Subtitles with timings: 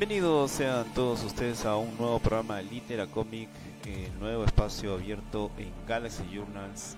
[0.00, 3.50] Bienvenidos sean todos ustedes a un nuevo programa Litera Comic,
[3.84, 6.96] el nuevo espacio abierto en Galaxy Journals.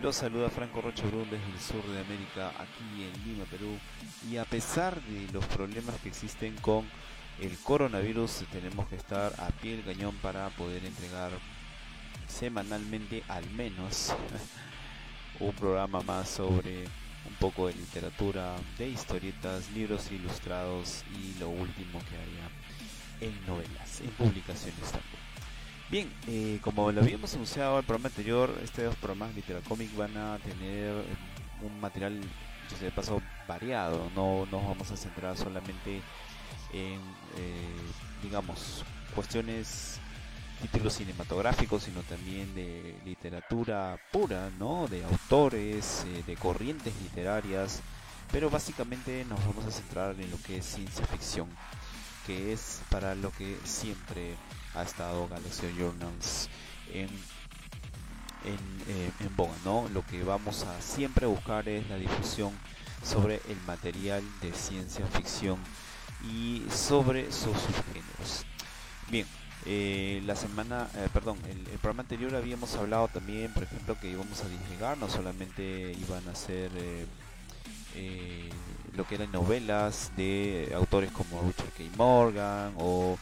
[0.00, 3.76] Los saluda Franco Rocha Brun desde el sur de América, aquí en Lima, Perú.
[4.26, 6.86] Y a pesar de los problemas que existen con
[7.42, 11.30] el coronavirus, tenemos que estar a pie del cañón para poder entregar
[12.26, 14.14] semanalmente al menos
[15.40, 16.86] un programa más sobre
[17.26, 22.50] un poco de literatura, de historietas, libros ilustrados y lo último que haya
[23.20, 25.24] en novelas, en publicaciones también.
[25.90, 30.38] Bien, eh, como lo habíamos anunciado el programa anterior, estos dos programas Literacomic van a
[30.38, 31.04] tener eh,
[31.62, 32.20] un material,
[32.70, 34.10] yo sé, de paso, variado.
[34.14, 36.00] No nos vamos a centrar solamente
[36.72, 37.00] en,
[37.36, 37.76] eh,
[38.22, 40.00] digamos, cuestiones
[40.60, 44.86] títulos cinematográficos, sino también de literatura pura, ¿no?
[44.88, 47.80] De autores, eh, de corrientes literarias,
[48.32, 51.48] pero básicamente nos vamos a centrar en lo que es ciencia ficción,
[52.26, 54.36] que es para lo que siempre
[54.74, 56.48] ha estado Galaxy Journals
[56.92, 57.08] en
[58.44, 58.58] en,
[58.88, 59.88] eh, en boga, ¿no?
[59.92, 62.52] Lo que vamos a siempre buscar es la difusión
[63.02, 65.58] sobre el material de ciencia ficción
[66.22, 68.46] y sobre sus subgéneros.
[69.10, 69.26] Bien,
[69.66, 74.42] eh, la semana, eh, perdón, el, programa anterior habíamos hablado también, por ejemplo, que íbamos
[74.42, 76.70] a disgregar, no solamente iban a ser
[77.94, 78.50] eh,
[78.94, 81.84] lo que eran novelas de autores como Richard K.
[81.96, 83.18] Morgan o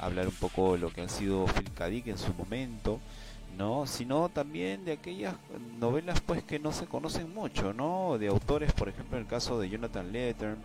[0.00, 1.88] hablar un poco de lo que han sido Phil K.
[1.88, 2.98] En su momento,
[3.58, 3.86] ¿no?
[3.86, 5.34] Sino también de aquellas
[5.78, 8.16] novelas pues que no se conocen mucho, ¿no?
[8.18, 10.64] De autores, por ejemplo, en el caso de Jonathan Letterman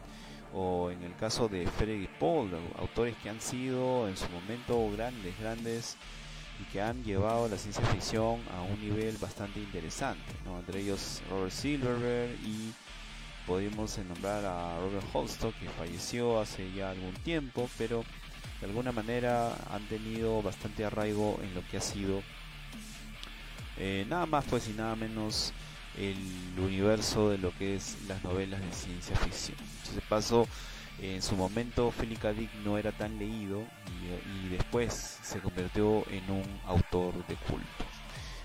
[0.53, 5.39] o en el caso de Frederick Paul, autores que han sido en su momento grandes,
[5.39, 5.97] grandes
[6.59, 10.23] y que han llevado la ciencia ficción a un nivel bastante interesante,
[10.59, 12.73] entre ellos Robert Silverberg y
[13.47, 18.03] podemos nombrar a Robert Holstock que falleció hace ya algún tiempo, pero
[18.59, 22.21] de alguna manera han tenido bastante arraigo en lo que ha sido
[23.77, 25.53] eh, nada más pues y nada menos
[25.97, 26.17] el
[26.57, 29.57] universo de lo que es las novelas de ciencia ficción.
[29.79, 30.47] Entonces paso,
[31.01, 32.21] en su momento Philip
[32.63, 33.63] no era tan leído
[34.45, 37.85] y, después se convirtió en un autor de culto.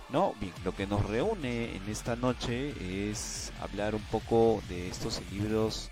[0.08, 5.20] No, bien, lo que nos reúne en esta noche es hablar un poco de estos
[5.32, 5.90] libros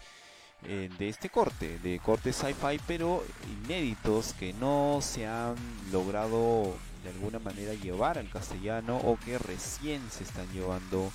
[0.66, 3.24] eh, de este corte, de corte sci-fi, pero
[3.64, 5.56] inéditos que no se han
[5.90, 11.12] logrado de alguna manera llevar al castellano o que recién se están llevando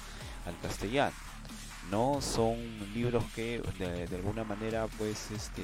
[0.49, 1.15] al castellano.
[1.91, 2.57] No son
[2.93, 5.63] libros que de, alguna manera pues este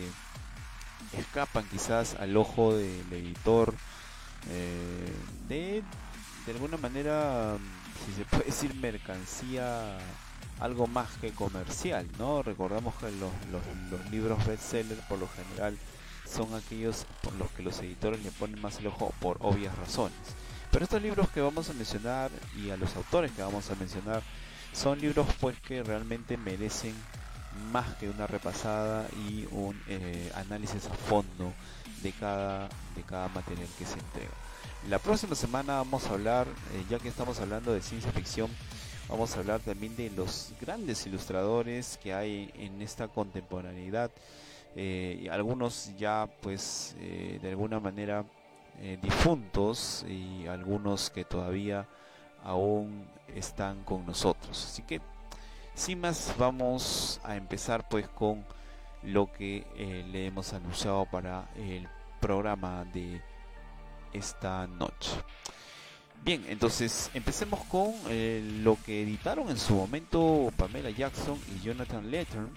[1.18, 3.73] escapan quizás al ojo del editor
[4.50, 5.13] eh,
[5.47, 5.84] de
[6.46, 7.57] de alguna manera
[8.06, 9.97] si se puede decir mercancía
[10.59, 12.41] algo más que comercial, ¿no?
[12.41, 15.78] Recordamos que los, los, los libros bestseller por lo general
[16.25, 20.17] son aquellos por los que los editores le ponen más el ojo por obvias razones.
[20.72, 24.23] Pero estos libros que vamos a mencionar y a los autores que vamos a mencionar
[24.75, 26.94] son libros pues que realmente merecen
[27.72, 31.53] más que una repasada y un eh, análisis a fondo
[32.03, 34.31] de cada, de cada material que se entrega.
[34.90, 38.52] La próxima semana vamos a hablar, eh, ya que estamos hablando de ciencia ficción,
[39.08, 44.12] vamos a hablar también de los grandes ilustradores que hay en esta contemporaneidad.
[44.75, 48.25] Eh, algunos ya pues de alguna manera
[49.02, 51.88] difuntos y algunos que todavía
[52.44, 54.66] aún están con nosotros.
[54.66, 55.01] Así que,
[55.75, 58.46] sin más, vamos a empezar pues con
[59.03, 61.88] lo que eh, le hemos anunciado para el
[62.19, 63.22] programa de
[64.13, 65.12] esta noche.
[66.23, 72.09] Bien, entonces empecemos con eh, lo que editaron en su momento Pamela Jackson y Jonathan
[72.09, 72.47] Letter.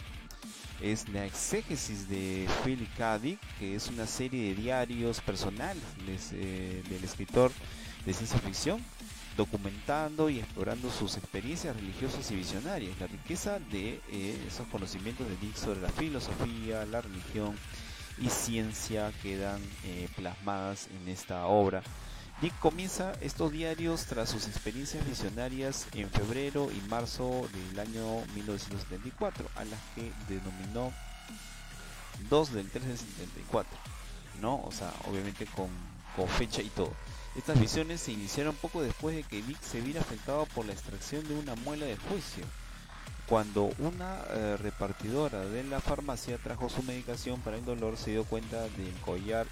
[0.80, 3.18] Es la exégesis de Philip K.
[3.58, 5.82] que es una serie de diarios personales
[6.32, 7.50] eh, del escritor
[8.06, 8.80] de ciencia ficción
[9.38, 15.36] documentando y explorando sus experiencias religiosas y visionarias, la riqueza de eh, esos conocimientos de
[15.36, 17.56] Dick sobre la filosofía, la religión
[18.18, 21.84] y ciencia quedan eh, plasmadas en esta obra.
[22.42, 29.48] Dick comienza estos diarios tras sus experiencias visionarias en febrero y marzo del año 1974,
[29.54, 30.92] a las que denominó
[32.28, 33.78] 2 del 3 del 74,
[34.40, 34.64] ¿no?
[34.64, 35.68] O sea, obviamente con,
[36.16, 36.92] con fecha y todo.
[37.38, 41.26] Estas visiones se iniciaron poco después de que Vic se viera afectado por la extracción
[41.28, 42.44] de una muela de juicio.
[43.28, 48.24] Cuando una eh, repartidora de la farmacia trajo su medicación para el dolor, se dio
[48.24, 49.46] cuenta del collar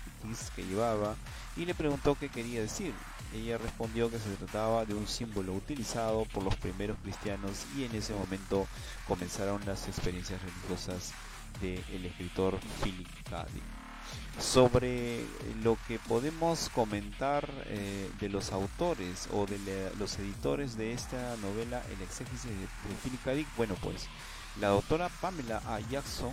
[0.57, 1.15] que llevaba
[1.57, 2.93] y le preguntó qué quería decir.
[3.33, 7.95] Ella respondió que se trataba de un símbolo utilizado por los primeros cristianos y en
[7.95, 8.67] ese momento
[9.07, 11.13] comenzaron las experiencias religiosas
[11.61, 13.47] del escritor Philip K.
[14.39, 15.25] sobre
[15.63, 19.59] lo que podemos comentar eh, de los autores o de
[19.99, 22.67] los editores de esta novela El exégesis de,
[23.03, 23.33] Philip K.
[23.33, 23.49] Dick.
[23.57, 24.07] Bueno, pues
[24.61, 25.81] la doctora Pamela A.
[25.81, 26.33] Jackson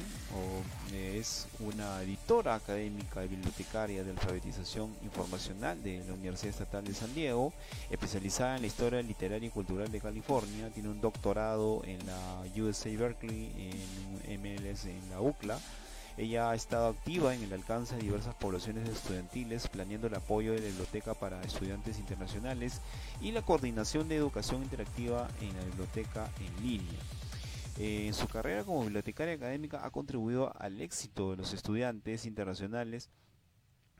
[0.91, 6.93] eh, es una editora académica y bibliotecaria de alfabetización informacional de la Universidad Estatal de
[6.93, 7.53] San Diego,
[7.89, 10.69] especializada en la historia literaria y cultural de California.
[10.73, 13.51] Tiene un doctorado en la USA Berkeley,
[14.25, 15.59] en MLS en la UCLA
[16.17, 20.59] ella ha estado activa en el alcance de diversas poblaciones estudiantiles, planeando el apoyo de
[20.59, 22.81] la biblioteca para estudiantes internacionales
[23.21, 26.99] y la coordinación de educación interactiva en la biblioteca en línea.
[27.79, 33.09] Eh, en su carrera como bibliotecaria académica ha contribuido al éxito de los estudiantes internacionales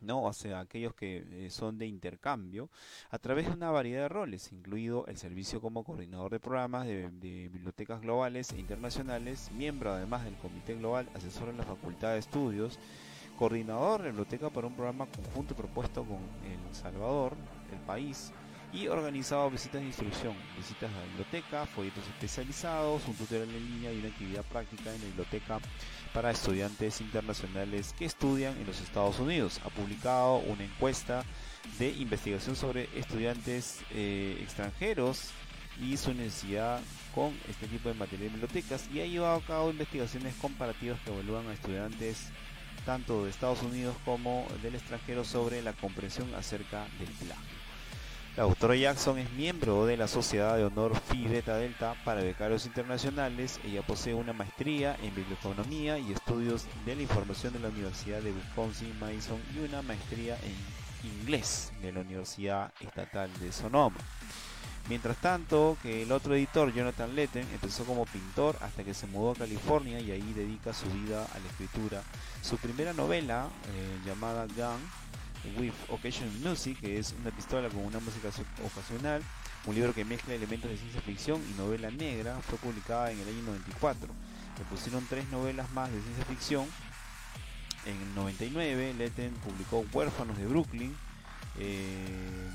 [0.04, 0.24] ¿no?
[0.24, 2.70] O sea, aquellos que eh, son de intercambio,
[3.10, 7.10] a través de una variedad de roles, incluido el servicio como coordinador de programas de,
[7.52, 12.80] bibliotecas globales e internacionales, miembro además del Comité Global, asesor en la Facultad de Estudios,
[13.38, 17.34] coordinador de biblioteca para un programa conjunto propuesto con El Salvador,
[17.72, 18.32] el país,
[18.74, 23.94] y organizado visitas de instrucción, visitas a la biblioteca, folletos especializados, un tutorial en línea
[23.94, 25.60] y una actividad práctica en la biblioteca
[26.12, 29.62] para estudiantes internacionales que estudian en los Estados Unidos.
[29.64, 31.24] Ha publicado una encuesta
[31.78, 35.30] de investigación sobre estudiantes eh, extranjeros
[35.80, 36.82] y su necesidad
[37.14, 41.12] con este tipo de material de bibliotecas y ha llevado a cabo investigaciones comparativas que
[41.12, 42.30] evalúan a estudiantes
[42.86, 47.63] tanto de Estados Unidos como del extranjero sobre la comprensión acerca del plagio.
[48.36, 52.66] La doctora Jackson es miembro de la Sociedad de Honor Phi Beta Delta para Becarios
[52.66, 53.60] Internacionales.
[53.64, 58.32] Ella posee una maestría en Biblioeconomía y Estudios de la Información de la Universidad de
[58.32, 63.98] Wisconsin-Madison y una maestría en Inglés de la Universidad Estatal de Sonoma.
[64.90, 69.34] Mientras tanto, que el otro editor, Jonathan Letten, empezó como pintor hasta que se mudó
[69.34, 72.02] a California y ahí dedica su vida a la escritura.
[72.42, 74.82] Su primera novela, eh, llamada Gun,
[75.58, 78.30] With Occasion Music, que es una pistola con una música
[78.66, 79.22] ocasional,
[79.66, 83.28] un libro que mezcla elementos de ciencia ficción y novela negra, fue publicada en el
[83.28, 84.08] año 94.
[84.58, 86.68] Le pusieron tres novelas más de ciencia ficción.
[87.86, 90.96] En el 99, Letten publicó Huérfanos de Brooklyn,
[91.60, 92.50] eh,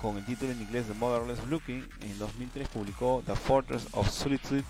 [0.00, 1.88] con el título en inglés The Motherless Looking.
[2.02, 4.64] En 2003 publicó The Fortress of Solitude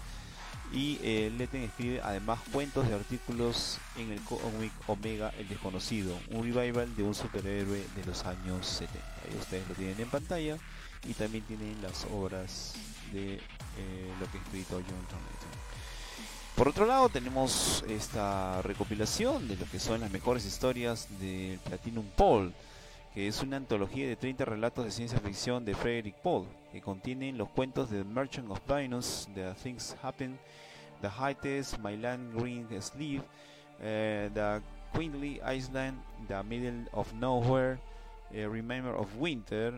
[0.73, 6.43] y eh, Letten escribe además cuentos de artículos en el cómic Omega el Desconocido, un
[6.43, 8.99] revival de un superhéroe de los años 70.
[8.99, 10.59] Ahí ustedes lo tienen en pantalla
[11.07, 12.75] y también tienen las obras
[13.13, 13.41] de eh,
[14.21, 15.59] lo que ha escrito Jonathan Letton.
[16.55, 22.05] Por otro lado tenemos esta recopilación de lo que son las mejores historias del Platinum
[22.17, 22.53] Paul,
[23.15, 27.39] que es una antología de 30 relatos de ciencia ficción de Frederick Paul, que contienen
[27.39, 30.37] los cuentos de Merchant of Venus, The Things Happen,
[31.01, 33.23] The Heights, My Land Green Sleeve,
[33.81, 34.63] uh, The
[34.93, 35.99] Queenly Island,
[36.29, 37.79] The Middle of Nowhere,
[38.35, 39.75] uh, Remember of Winter,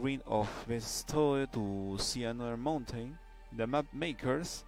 [0.00, 3.18] Green of Bestow to See Another Mountain,
[3.56, 4.64] The Map Makers,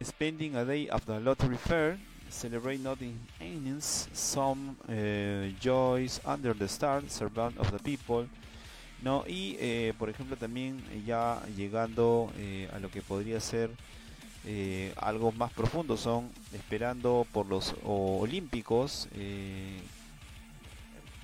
[0.00, 1.98] Spending a Day of the Lottery Fair,
[2.30, 8.28] Celebrate Not in Innings, Some uh, Joys Under the Stars, Servant of the People,
[9.02, 9.24] ¿no?
[9.26, 13.70] Y eh, por ejemplo también ya llegando eh, a lo que podría ser
[14.44, 19.08] eh, algo más profundo son esperando por los olímpicos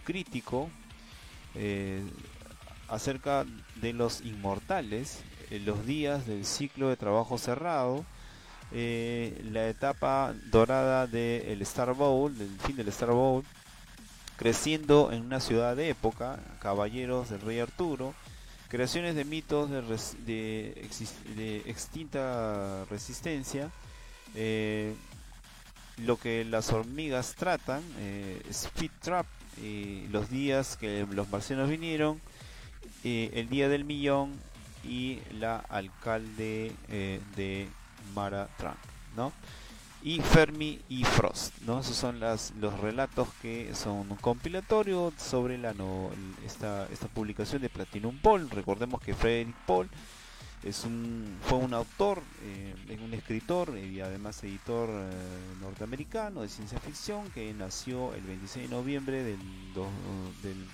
[0.04, 0.68] crítico
[2.88, 5.22] acerca de los inmortales
[5.64, 8.04] los días del ciclo de trabajo cerrado
[8.72, 13.44] la etapa dorada del Star Bowl del fin del Star Bowl
[14.36, 18.14] creciendo en una ciudad de época, caballeros del rey Arturo,
[18.68, 20.88] creaciones de mitos de,
[21.36, 23.70] de, extinta resistencia,
[24.34, 24.94] eh,
[25.98, 29.26] lo que las hormigas tratan, eh, Speed Trap,
[30.10, 32.20] los días que los marcianos vinieron,
[33.04, 34.32] el día del millón
[34.86, 37.68] y la alcalde eh, de
[38.14, 38.48] Mara
[39.16, 39.32] ¿no?
[40.04, 41.62] Y Fermi y Frost.
[41.62, 41.80] ¿no?
[41.80, 45.74] Esos son las, los relatos que son un compilatorio sobre la
[46.44, 48.50] esta, esta publicación de Platinum Paul.
[48.50, 49.88] Recordemos que Frederick Paul
[50.62, 55.10] es un, fue un autor, eh, un escritor y además editor eh,
[55.62, 59.40] norteamericano de ciencia ficción que nació el 26 de noviembre del,
[60.42, 60.66] del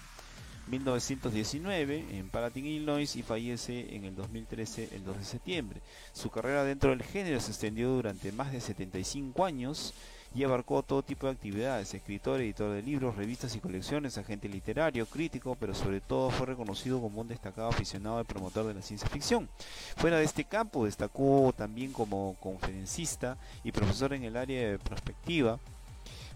[0.70, 5.80] 1919 en Palatine, Illinois y fallece en el 2013, el 2 de septiembre.
[6.12, 9.92] Su carrera dentro del género se extendió durante más de 75 años
[10.32, 15.06] y abarcó todo tipo de actividades, escritor, editor de libros, revistas y colecciones, agente literario,
[15.06, 19.08] crítico, pero sobre todo fue reconocido como un destacado aficionado y promotor de la ciencia
[19.08, 19.48] ficción.
[19.96, 25.58] Fuera de este campo destacó también como conferencista y profesor en el área de perspectiva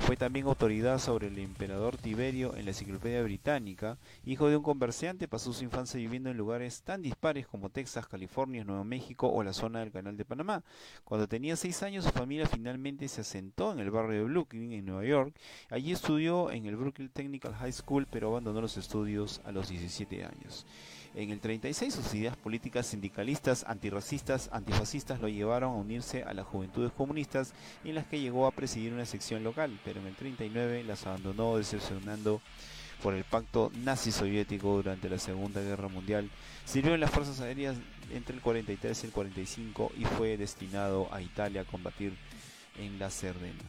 [0.01, 3.97] Fue también autoridad sobre el emperador Tiberio en la Enciclopedia Británica.
[4.27, 8.65] Hijo de un comerciante, pasó su infancia viviendo en lugares tan dispares como Texas, California,
[8.65, 10.63] Nuevo México o la zona del Canal de Panamá.
[11.05, 14.85] Cuando tenía seis años, su familia finalmente se asentó en el barrio de Brooklyn, en
[14.85, 15.35] Nueva York.
[15.71, 20.25] Allí estudió en el Brooklyn Technical High School, pero abandonó los estudios a los 17
[20.25, 20.67] años.
[21.15, 26.45] En el 36 sus ideas políticas sindicalistas, antirracistas, antifascistas lo llevaron a unirse a las
[26.45, 27.55] juventudes comunistas
[27.85, 31.57] en las que llegó a presidir una sección local, pero en el 39 las abandonó
[31.57, 32.41] decepcionando
[33.01, 36.31] por el pacto nazi-soviético durante la Segunda Guerra Mundial.
[36.65, 37.77] Sirvió en las Fuerzas Aéreas
[38.13, 42.17] entre el 43 y el 45 y fue destinado a Italia a combatir
[42.77, 43.63] en la Cerdeña.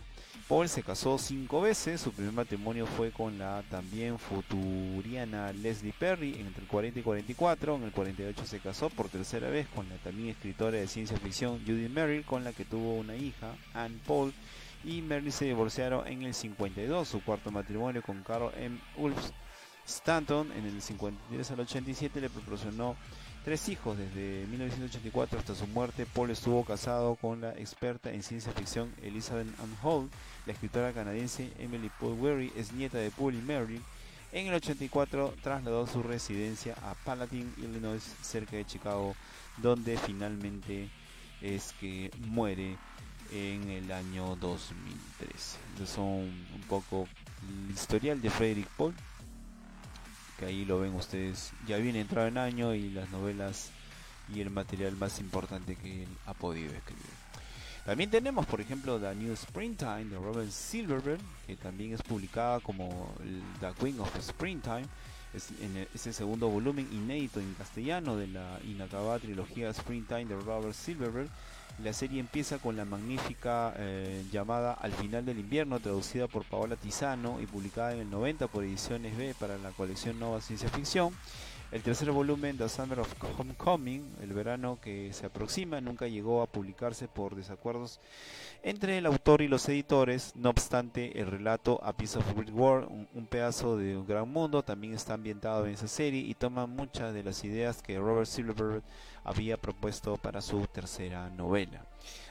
[0.48, 6.36] Paul se casó cinco veces, su primer matrimonio fue con la también futuriana Leslie Perry
[6.40, 9.96] entre el 40 y 44, en el 48 se casó por tercera vez con la
[9.98, 14.34] también escritora de ciencia ficción Judy Merrill, con la que tuvo una hija, Anne Paul,
[14.84, 18.80] y Merrill se divorciaron en el 52, su cuarto matrimonio con Carol M.
[18.98, 19.18] Ulf
[19.88, 22.96] Stanton en el 53 al 87 le proporcionó
[23.44, 23.98] tres hijos.
[23.98, 29.48] Desde 1984 hasta su muerte, Paul estuvo casado con la experta en ciencia ficción Elizabeth
[29.60, 30.10] Ann Hall.
[30.46, 33.82] La escritora canadiense Emily Paul Weary es nieta de Paul y Mary.
[34.32, 39.16] En el 84 trasladó su residencia a Palatine, Illinois, cerca de Chicago,
[39.58, 40.90] donde finalmente
[41.42, 42.78] es que muere
[43.32, 45.58] en el año 2013.
[45.72, 47.08] Entonces son un poco
[47.42, 48.94] el historial de Frederick Paul
[50.38, 53.72] que ahí lo ven ustedes, ya viene entrado en año y las novelas
[54.34, 57.25] y el material más importante que él ha podido escribir.
[57.86, 63.14] También tenemos, por ejemplo, The New Springtime de Robert Silverberg, que también es publicada como
[63.60, 64.86] The Queen of Springtime.
[65.34, 70.26] Es, en el, es el segundo volumen inédito en castellano de la inacabada trilogía Springtime
[70.26, 71.30] de Robert Silverberg
[71.84, 76.78] la serie empieza con la magnífica eh, llamada Al final del invierno, traducida por Paola
[76.78, 81.14] Tizano y publicada en el 90 por Ediciones B para la colección Nova Ciencia Ficción.
[81.72, 86.46] El tercer volumen, The Summer of Homecoming, el verano que se aproxima, nunca llegó a
[86.46, 88.00] publicarse por desacuerdos
[88.64, 90.32] entre el autor y los editores.
[90.36, 94.64] No obstante, el relato A Piece of Great World, un, pedazo de un gran mundo,
[94.64, 98.84] también está ambientado en esa serie y toma muchas de las ideas que Robert Silverberg
[99.24, 101.84] había propuesto para su tercera novela.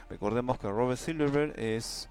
[0.09, 2.09] Recordemos que Robert Silverberg es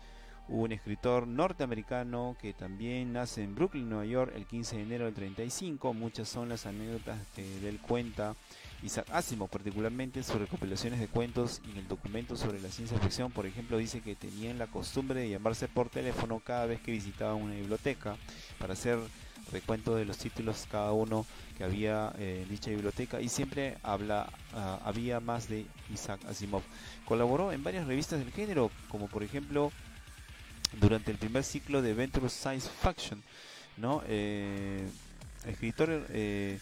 [0.49, 5.15] un escritor norteamericano que también nace en Brooklyn, Nueva York, el 15 de enero del
[5.15, 5.95] 35.
[5.95, 8.35] Muchas son las anécdotas que él cuenta.
[8.83, 13.33] Isaac Asimov, particularmente sus recopilaciones de cuentos y en el documento sobre la ciencia ficción,
[13.33, 17.41] por ejemplo, dice que tenían la costumbre de llamarse por teléfono cada vez que visitaban
[17.41, 18.17] una biblioteca
[18.59, 18.99] para hacer
[19.53, 24.29] recuento de los títulos cada uno que había eh, en dicha biblioteca y siempre habla,
[24.53, 26.63] ah, había más de Isaac Asimov.
[27.05, 29.73] Colaboró en varias revistas del género, como por ejemplo
[30.81, 33.23] durante el primer ciclo de Venture Science Fiction,
[33.77, 34.03] ¿no?
[34.07, 34.87] Eh,
[35.47, 36.59] escritor eh,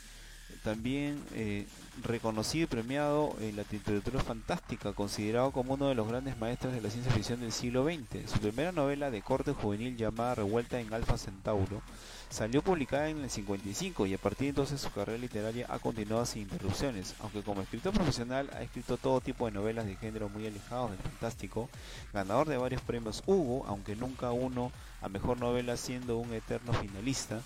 [0.63, 1.67] también eh,
[2.03, 6.81] reconocido y premiado en la literatura fantástica, considerado como uno de los grandes maestros de
[6.81, 8.31] la ciencia ficción del siglo XX.
[8.31, 11.83] Su primera novela de corte juvenil llamada Revuelta en Alfa Centauro
[12.31, 16.25] salió publicada en el 55 y a partir de entonces su carrera literaria ha continuado
[16.25, 20.47] sin interrupciones, aunque como escritor profesional ha escrito todo tipo de novelas de género muy
[20.47, 21.69] alejados del fantástico,
[22.13, 27.41] ganador de varios premios Hugo, aunque nunca uno a mejor novela siendo un eterno finalista.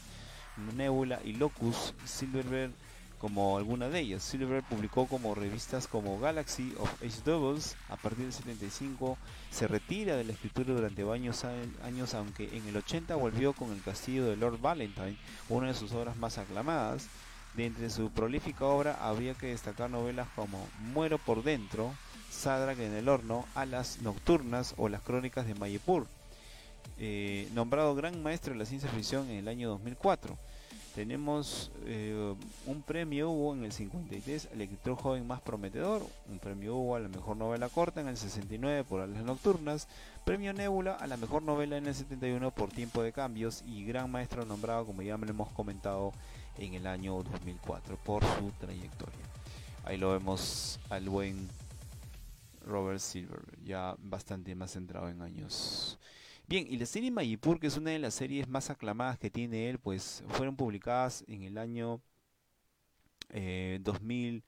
[0.76, 2.72] Nebula y Locus, Silverberg
[3.26, 4.22] como alguna de ellas.
[4.22, 7.74] Silver publicó como revistas como Galaxy of Age Doubles.
[7.88, 9.18] A partir del 75
[9.50, 13.82] se retira de la escritura durante varios años, aunque en el 80 volvió con El
[13.82, 15.16] Castillo de Lord Valentine,
[15.48, 17.08] una de sus obras más aclamadas.
[17.54, 21.92] De entre su prolífica obra habría que destacar novelas como Muero por dentro,
[22.30, 26.06] Sadrak en el horno, Alas nocturnas o Las crónicas de Mayepur.
[26.98, 30.38] Eh, nombrado gran maestro de la ciencia ficción en el año 2004.
[30.96, 32.34] Tenemos eh,
[32.64, 37.00] un premio Hugo en el 53 el escritor joven más prometedor, un premio Hugo a
[37.00, 39.88] la mejor novela corta en el 69 por Alas Nocturnas,
[40.24, 44.10] premio Nebula a la mejor novela en el 71 por Tiempo de Cambios y gran
[44.10, 46.14] maestro nombrado, como ya me lo hemos comentado,
[46.56, 49.20] en el año 2004 por su trayectoria.
[49.84, 51.46] Ahí lo vemos al buen
[52.64, 55.95] Robert Silver, ya bastante más centrado en años
[56.48, 59.68] Bien, y la serie Mayipur, que es una de las series más aclamadas que tiene
[59.68, 62.00] él, pues fueron publicadas en el año
[63.30, 64.42] 2000, eh,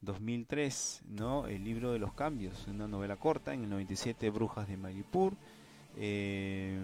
[0.00, 1.46] 2003, ¿no?
[1.46, 5.34] El libro de los cambios, una novela corta, en el 97 Brujas de Mayipur.
[5.96, 6.80] Eh,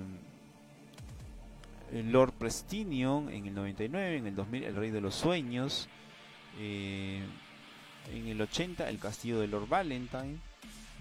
[1.93, 5.89] Lord Prestinion en el 99, en el 2000 El Rey de los Sueños,
[6.61, 7.21] eh,
[8.13, 10.39] en el 80 El Castillo de Lord Valentine,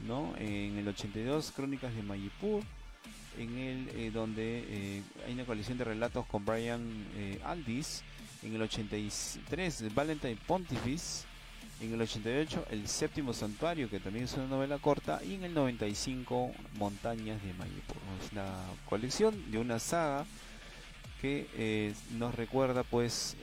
[0.08, 0.34] ¿no?
[0.38, 2.64] en el 82 Crónicas de Mayipur,
[3.38, 7.06] en el eh, donde hay una colección de relatos con Brian
[7.44, 8.04] Aldis.
[8.44, 11.26] En el 83, Valentine Pontifex.
[11.82, 15.22] En el 88, El Séptimo Santuario, que también es una novela corta.
[15.24, 17.98] Y en el 95, Montañas de Mayapur.
[18.24, 18.46] Es una
[18.88, 20.26] colección de una saga
[21.22, 23.36] que nos recuerda pues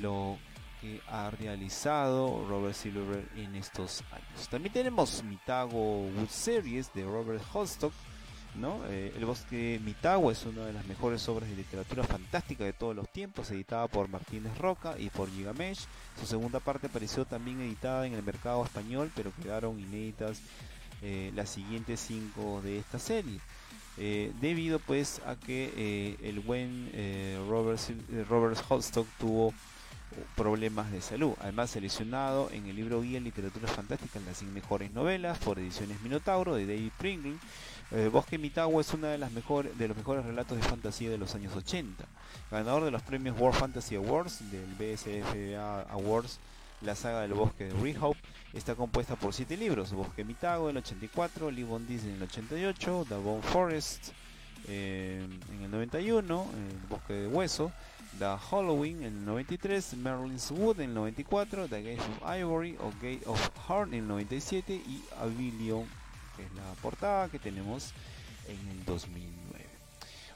[0.00, 0.38] lo
[1.08, 4.48] ha realizado Robert Silver en estos años.
[4.48, 7.92] También tenemos Mitago Wood Series de Robert Holstock.
[8.56, 8.80] ¿No?
[8.88, 12.94] Eh, el bosque Mitago es una de las mejores obras de literatura fantástica de todos
[12.94, 15.86] los tiempos, editada por Martínez Roca y por Gigamesh.
[16.18, 20.40] Su segunda parte apareció también editada en el mercado español, pero quedaron inéditas
[21.02, 23.40] eh, las siguientes cinco de esta serie.
[23.96, 26.90] Eh, debido pues a que el buen
[27.48, 27.80] Robert,
[28.28, 29.54] Robert Holstock tuvo
[30.36, 31.34] problemas de salud.
[31.40, 36.00] Además, seleccionado en el libro Guía Literatura Fantástica en las 100 mejores novelas por Ediciones
[36.02, 37.36] Minotauro de David Pringle.
[37.94, 41.34] Eh, Bosque Mitago es uno de, las de los mejores relatos de fantasía de los
[41.36, 42.04] años 80.
[42.50, 46.40] Ganador de los premios World Fantasy Awards del BSFA Awards,
[46.80, 48.18] la saga del Bosque de Rehope
[48.52, 52.24] está compuesta por siete libros: Bosque Mitago en el 84, Live on Disney en el
[52.24, 54.08] 88, The Bone Forest
[54.66, 57.70] eh, en el 91, El Bosque de Hueso
[58.18, 62.90] The Halloween en el 93, Merlin's Wood en el 94, The Gate of Ivory o
[63.02, 65.84] Gate of Heart en el 97 y Avilion,
[66.42, 67.92] es la portada que tenemos
[68.48, 69.66] en el 2009.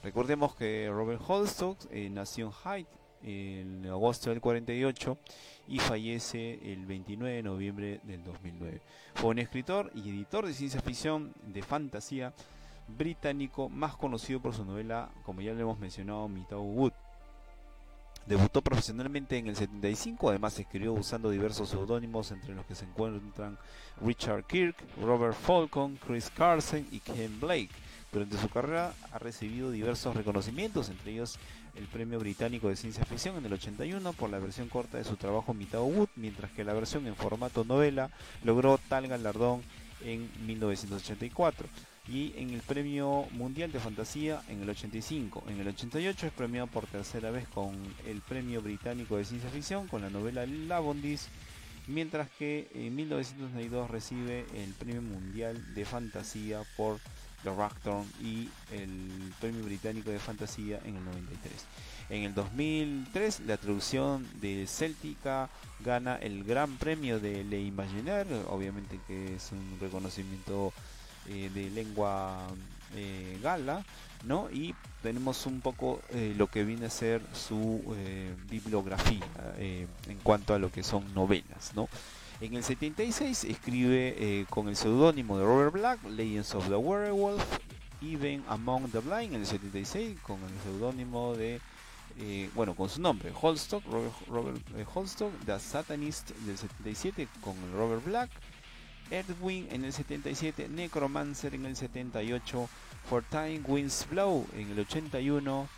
[0.02, 5.18] Recordemos que Robert Holstock eh, nació en Hyde en agosto del 48
[5.66, 8.80] y fallece el 29 de noviembre del 2009.
[9.14, 12.32] Fue un escritor y editor de ciencia ficción de fantasía
[12.86, 16.92] británico más conocido por su novela, como ya le hemos mencionado, Mito Wood
[18.28, 23.56] Debutó profesionalmente en el 75, además escribió usando diversos seudónimos entre los que se encuentran
[24.04, 27.70] Richard Kirk, Robert Falcon, Chris Carson y Ken Blake.
[28.12, 31.38] Durante su carrera ha recibido diversos reconocimientos, entre ellos
[31.74, 35.16] el Premio Británico de Ciencia Ficción en el 81 por la versión corta de su
[35.16, 38.10] trabajo Mitad Wood, mientras que la versión en formato novela
[38.44, 39.62] logró tal galardón
[40.04, 41.66] en 1984
[42.08, 45.44] y en el Premio Mundial de Fantasía en el 85.
[45.48, 47.74] En el 88 es premiado por tercera vez con
[48.06, 51.28] el Premio Británico de Ciencia Ficción con la novela La Bondis,
[51.86, 56.98] mientras que en 1992 recibe el Premio Mundial de Fantasía por
[57.42, 61.66] The Rocktorn y el Premio Británico de Fantasía en el 93.
[62.10, 68.98] En el 2003 la traducción de Celtica gana el Gran Premio de Le Imaginaire, obviamente
[69.06, 70.72] que es un reconocimiento
[71.28, 72.46] eh, de lengua
[72.94, 73.84] eh, gala,
[74.24, 74.48] ¿no?
[74.50, 77.82] Y tenemos un poco eh, lo que viene a ser su
[78.48, 79.26] bibliografía
[79.58, 81.88] en cuanto a lo que son novelas, ¿no?
[82.40, 87.42] En el 76 escribe con el seudónimo de Robert Black, Legends of the Werewolf,
[88.00, 91.60] Even Among the Blind en el 76 con el seudónimo de
[92.54, 93.84] bueno, con su nombre, Holstock,
[94.28, 94.56] Robert,
[94.94, 98.30] Holstock, The Satanist del 77 con Robert Black,
[99.10, 102.68] Edwin en el 77, Necromancer en el 78,
[103.08, 105.68] For Time Winds Blow en el 81,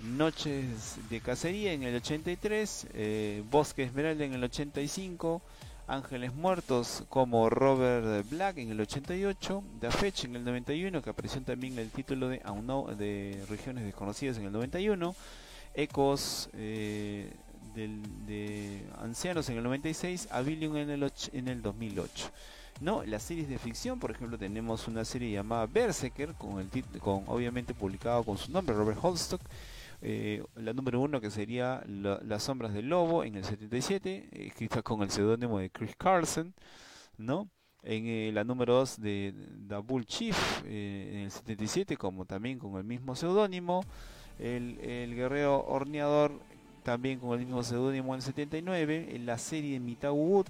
[0.00, 5.42] Noches de Cacería en el 83, eh, Bosque Esmeralda en el 85,
[5.88, 9.88] Ángeles Muertos como Robert Black en el 88, The
[10.24, 12.40] en el 91, que apareció también el título de,
[12.96, 15.16] de Regiones Desconocidas en el 91,
[15.74, 17.32] Ecos eh,
[17.74, 22.30] de Ancianos en el 96, Avilion en el, en el 2008.
[22.80, 26.68] No, las series de ficción, por ejemplo, tenemos una serie llamada Berserker, con, el
[27.00, 29.40] con obviamente publicado con su nombre, Robert Holstock.
[30.00, 35.02] Eh, la número uno que sería Las sombras del lobo en el 77, escrita con
[35.02, 36.54] el seudónimo de Chris Carson,
[37.16, 37.48] ¿no?
[37.82, 39.34] En eh, la número 2 de
[39.68, 43.82] The Bull Chief eh, en el 77, como también con el mismo seudónimo.
[44.38, 46.40] El, el, guerrero horneador
[46.84, 49.08] también con el mismo seudónimo en el 79.
[49.16, 50.46] En la serie Mitad Wood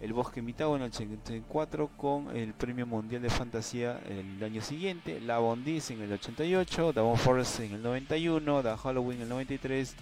[0.00, 5.20] el Bosque Mitado en el 84 con el Premio Mundial de Fantasía el año siguiente,
[5.20, 9.94] La Bondis en el 88, The Forest en el 91, The Halloween en el 93,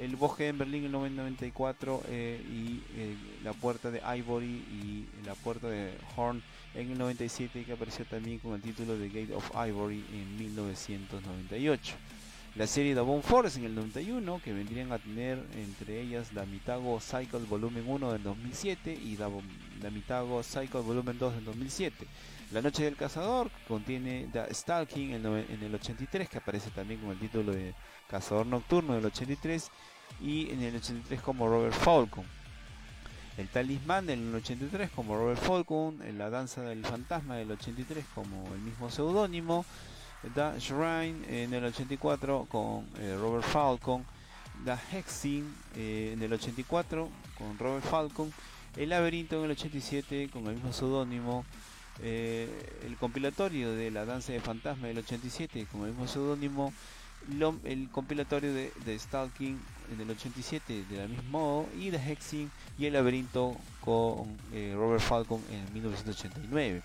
[0.00, 5.06] El Bosque en Berlín en el 94 eh, y eh, La Puerta de Ivory y
[5.26, 6.40] La Puerta de Horn
[6.74, 11.94] en el 97 que apareció también con el título de Gate of Ivory en 1998
[12.56, 16.98] la serie Bone Forest en el 91, que vendrían a tener entre ellas la Mitago
[17.00, 19.28] Cycle Volumen 1 del 2007 y la,
[19.90, 22.06] Mitago Cycle Volumen 2 del 2007.
[22.52, 27.10] La Noche del Cazador contiene The Stalking en, en el 83, que aparece también con
[27.10, 27.74] el título de
[28.08, 29.70] Cazador Nocturno del 83,
[30.22, 32.24] y en el 83 como Robert Falcon.
[33.36, 38.46] El Talismán en el 83 como Robert Falcon, La Danza del Fantasma del 83 como
[38.54, 39.66] el mismo seudónimo,
[40.34, 44.04] The Shrine en el 84 con eh, Robert Falcon,
[44.64, 47.08] The Hexing eh, en el 84
[47.38, 48.32] con Robert Falcon,
[48.76, 51.44] El Laberinto en el 87 con el mismo seudónimo,
[52.02, 56.72] el compilatorio de La Danza de Fantasma del 87 con el mismo seudónimo,
[57.64, 59.58] el compilatorio de, de, Stalking
[59.92, 61.66] en el 87 de la mismo modo.
[61.78, 64.36] Y The Hexing y El Laberinto con
[64.74, 66.82] Robert Falcon en 1989.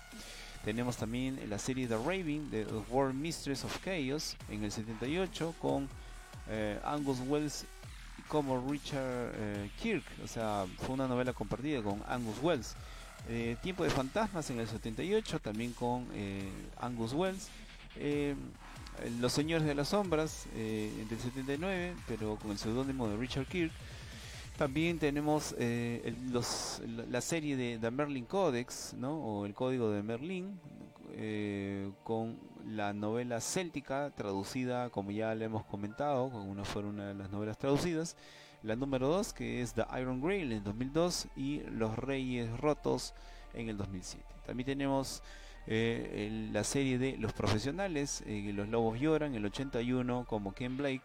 [0.64, 5.88] Tenemos también la serie The Raven, The World Mistress of Chaos, en el 78, con
[6.48, 7.66] eh, Angus Wells
[8.28, 12.76] como Richard eh, Kirk, o sea, fue una novela compartida con Angus Wells.
[13.28, 16.06] Eh, Tiempo de Fantasmas en el 78, también con
[16.80, 17.48] Angus Wells.
[19.20, 23.72] Los Señores de las Sombras en el 79, pero con el seudónimo de Richard Kirk.
[24.56, 26.14] También tenemos eh,
[27.08, 29.18] la serie de The Merlin Codex, ¿no?
[29.18, 30.60] o el Código de Merlin,
[31.14, 37.08] eh, con la novela céltica traducida, como ya le hemos comentado, con una fue una
[37.08, 38.16] de las novelas traducidas.
[38.62, 43.14] La número 2, que es The Iron Grail en 2002 y Los Reyes Rotos
[43.54, 44.24] en el 2007.
[44.46, 45.22] También tenemos
[45.66, 51.02] eh, la serie de Los Profesionales, Los Lobos Lloran, el 81, como Ken Blake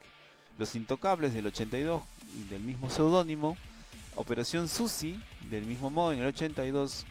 [0.57, 2.01] los Intocables del 82
[2.49, 3.57] del mismo seudónimo,
[4.15, 7.05] Operación Susi del mismo modo en el 82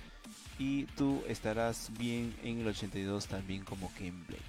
[0.58, 4.42] y tú estarás bien en el 82 también como Ken Blake.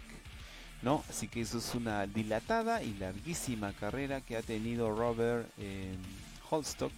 [0.82, 1.04] ¿No?
[1.10, 5.96] Así que eso es una dilatada y larguísima carrera que ha tenido Robert eh,
[6.50, 6.94] Holstock,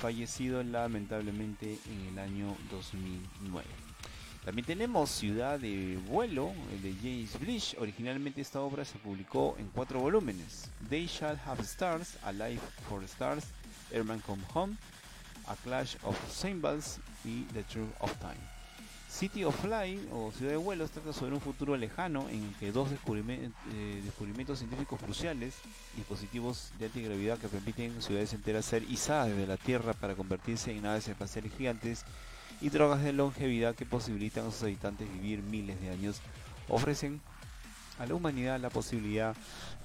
[0.00, 3.83] fallecido lamentablemente en el año 2009.
[4.44, 6.52] También tenemos Ciudad de Vuelo
[6.82, 7.74] de James Blish.
[7.78, 10.70] Originalmente esta obra se publicó en cuatro volúmenes.
[10.90, 13.44] They Shall Have Stars, A Life for Stars,
[13.90, 14.76] Airman Come Home,
[15.46, 18.54] A Clash of Symbols y The Truth of Time.
[19.08, 22.90] City of Fly o Ciudad de Vuelos trata sobre un futuro lejano en que dos
[22.90, 25.54] eh, descubrimientos científicos cruciales,
[25.96, 30.82] dispositivos de antigravedad que permiten ciudades enteras ser izadas desde la Tierra para convertirse en
[30.82, 32.04] naves espaciales gigantes,
[32.64, 36.22] y drogas de longevidad que posibilitan a sus habitantes vivir miles de años,
[36.66, 37.20] ofrecen
[37.98, 39.36] a la humanidad la posibilidad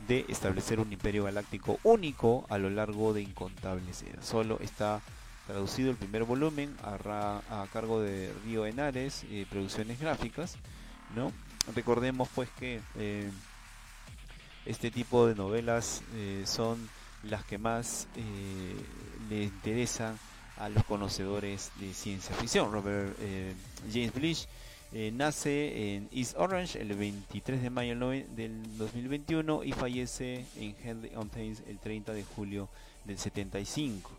[0.08, 4.26] de establecer un imperio galáctico único a lo largo de incontables eras.
[4.26, 5.02] Solo está
[5.46, 10.56] traducido el primer volumen a, cargo de Río Henares, eh, Producciones Gráficas.
[11.18, 11.34] ¿no?
[11.76, 13.30] Recordemos pues que eh,
[14.66, 16.90] este tipo de novelas eh, son
[17.24, 18.08] las que más
[19.30, 20.18] le interesan
[20.60, 22.72] a los conocedores de ciencia ficción.
[22.72, 23.54] Robert eh,
[23.92, 24.48] James Blish
[24.92, 31.12] eh, nace en East Orange el 23 de mayo del 2021 y fallece en Henley
[31.16, 32.70] on Thames el 30 de julio
[33.06, 34.12] del 75.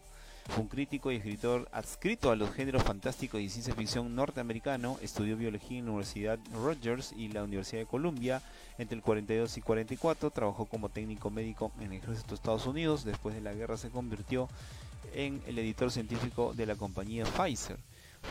[0.48, 4.98] Fue un crítico y escritor adscrito a los géneros fantásticos y ciencia ficción norteamericano.
[5.00, 8.42] Estudió biología en la Universidad Rogers y la Universidad de Columbia.
[8.79, 13.05] Entre el 42 y 44 trabajó como técnico médico en el ejército de Estados Unidos.
[13.05, 14.48] Después de la guerra se convirtió
[15.12, 17.78] en el editor científico de la compañía Pfizer.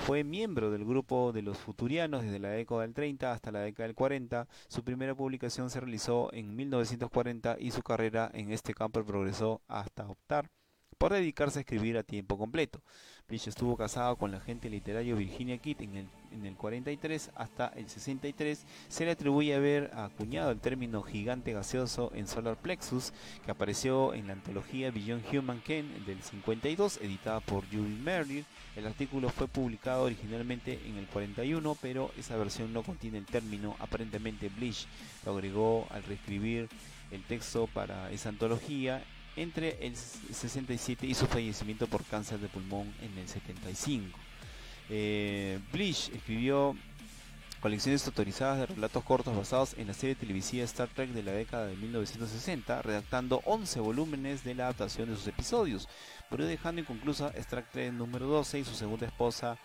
[0.05, 3.87] Fue miembro del grupo de los futurianos desde la década del 30 hasta la década
[3.87, 4.47] del 40.
[4.67, 10.07] Su primera publicación se realizó en 1940 y su carrera en este campo progresó hasta
[10.07, 10.49] optar
[10.97, 12.81] por dedicarse a escribir a tiempo completo.
[13.27, 17.67] Blish estuvo casado con la agente literario Virginia Kitt en el, en el 43 hasta
[17.75, 18.65] el 63.
[18.87, 23.13] Se le atribuye haber acuñado el término gigante gaseoso en Solar Plexus,
[23.45, 28.45] que apareció en la antología Beyond Human Ken del 52, editada por Julie Merrill.
[28.75, 33.75] El artículo fue publicado originalmente en el 41, pero esa versión no contiene el término.
[33.79, 34.87] Aparentemente Blish
[35.25, 36.69] lo agregó al reescribir
[37.11, 39.03] el texto para esa antología
[39.35, 44.17] entre el 67 y su fallecimiento por cáncer de pulmón en el 75.
[44.89, 46.75] Eh, Blish escribió
[47.61, 51.67] colecciones autorizadas de relatos cortos basados en la serie televisiva Star Trek de la década
[51.67, 55.87] de 1960, redactando 11 volúmenes de la adaptación de sus episodios,
[56.29, 59.57] pero dejando inconclusa Star Trek número 12 y su segunda esposa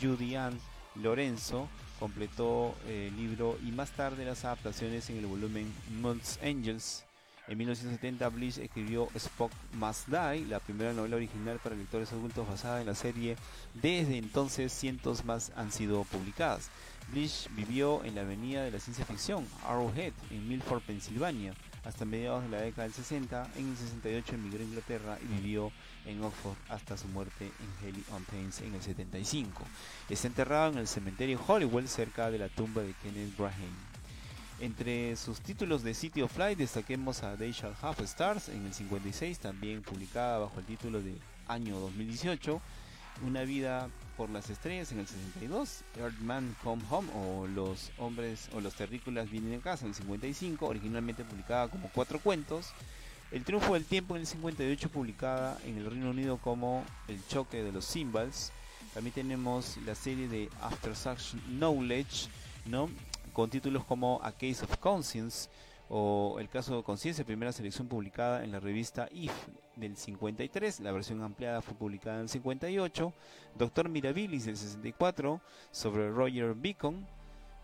[0.00, 0.58] Judy Ann
[0.94, 7.04] Lorenzo completó el libro y más tarde las adaptaciones en el volumen Months Angels
[7.48, 12.80] en 1970 Blish escribió Spock Must Die, la primera novela original para lectores adultos basada
[12.80, 13.36] en la serie.
[13.74, 16.70] Desde entonces cientos más han sido publicadas.
[17.10, 22.44] Blish vivió en la avenida de la ciencia ficción, Arrowhead, en Milford, Pensilvania, hasta mediados
[22.44, 23.50] de la década del 60.
[23.56, 25.72] En el 68 emigró a Inglaterra y vivió
[26.06, 29.64] en Oxford hasta su muerte en Haley on Thames en el 75.
[30.08, 33.89] Está enterrado en el cementerio Hollywood cerca de la tumba de Kenneth Graham.
[34.60, 38.74] Entre sus títulos de City of Flight destaquemos a They Shall Have Stars en el
[38.74, 41.14] 56, también publicada bajo el título de
[41.48, 42.60] Año 2018.
[43.26, 48.60] Una vida por las estrellas en el 62, Earthman Come Home o Los hombres o
[48.60, 52.66] los terrícolas vienen a casa en el 55, originalmente publicada como cuatro cuentos.
[53.32, 57.62] El triunfo del tiempo en el 58 publicada en el Reino Unido como El choque
[57.62, 58.52] de los cymbals.
[58.92, 62.28] También tenemos la serie de After Such Knowledge,
[62.66, 62.90] ¿no?
[63.40, 65.48] Con títulos como A Case of Conscience
[65.88, 69.32] o El caso de conciencia, primera selección publicada en la revista If
[69.76, 73.14] del 53, la versión ampliada fue publicada en el 58,
[73.56, 77.06] Doctor Mirabilis del 64, sobre Roger Bacon,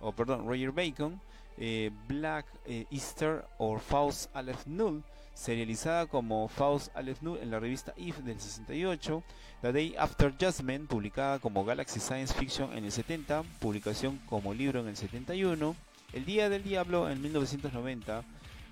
[0.01, 1.21] o perdón, Roger Bacon,
[1.59, 5.05] eh, Black eh, Easter o Faust Aleph Null,
[5.37, 9.23] serializada como Faust Aleph Null en la revista If del 68,
[9.61, 14.81] The Day After Judgment, publicada como Galaxy Science Fiction en el 70, publicación como libro
[14.81, 15.77] en el 71,
[16.15, 18.25] el Día del Diablo en 1990,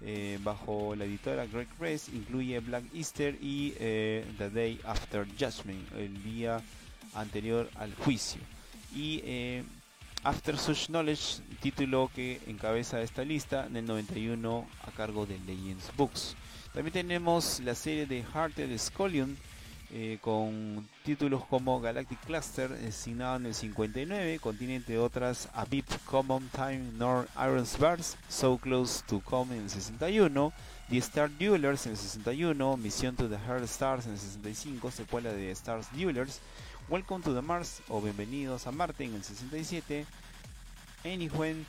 [0.02, 5.92] eh, bajo la editora Greg Press, incluye Black Easter y eh, The Day After Judgment,
[5.96, 6.62] el día
[7.14, 8.40] anterior al juicio.
[8.94, 9.64] Y eh,
[10.22, 15.90] After Such Knowledge, título que encabeza esta lista, en el 91 a cargo de Legends
[15.96, 16.36] Books.
[16.74, 19.36] También tenemos la serie de Hearted Scullion,
[19.92, 25.86] eh, con títulos como Galactic Cluster, designado en el 59, contiene entre otras A Beep
[26.04, 30.52] Common Time Nor Iron's Bars, So Close to Come en el 61,
[30.90, 35.32] The Star Duelers en el 61, Mission to the Heart Stars en el 65, secuela
[35.32, 36.40] de Stars Duelers,
[36.88, 40.06] Welcome to the Mars o Bienvenidos a Marte en el 67,
[41.04, 41.64] Anywhen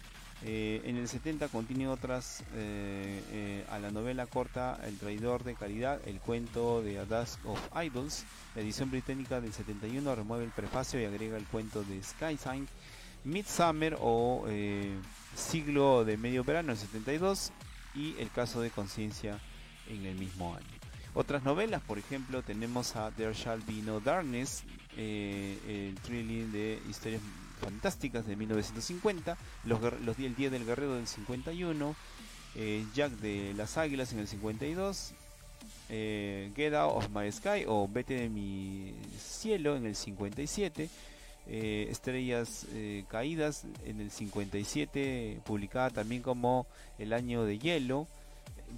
[0.47, 5.55] eh, en el 70 contiene otras eh, eh, a la novela corta El traidor de
[5.55, 8.25] caridad, el cuento de A Dusk of Idols.
[8.53, 12.67] La edición británica del 71 remueve el prefacio y agrega el cuento de Sky Sign.
[13.23, 14.45] Midsummer o
[15.35, 17.51] Siglo de Medio Verano en 72
[17.95, 19.39] y El caso de conciencia
[19.89, 20.67] en el mismo año.
[21.15, 24.63] Otras novelas, por ejemplo, tenemos a There Shall Be No Darkness,
[24.95, 27.21] el thrilling de historias
[27.65, 29.79] fantásticas de 1950, los,
[30.19, 31.95] El Día del Guerrero del 51,
[32.55, 35.13] eh, Jack de las Águilas en el 52,
[35.89, 40.89] eh, Get Out of My Sky o Vete de mi cielo en el 57,
[41.47, 42.67] eh, Estrellas
[43.07, 46.67] Caídas en el 57, publicada también como
[46.99, 48.07] El Año de Hielo,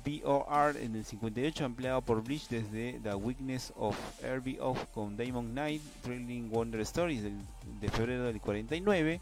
[0.05, 5.51] BOR en el 58 empleado por Bleach desde The Weakness of Herbie Off con Damon
[5.51, 9.19] Knight, Thrilling Wonder Stories de febrero del 49,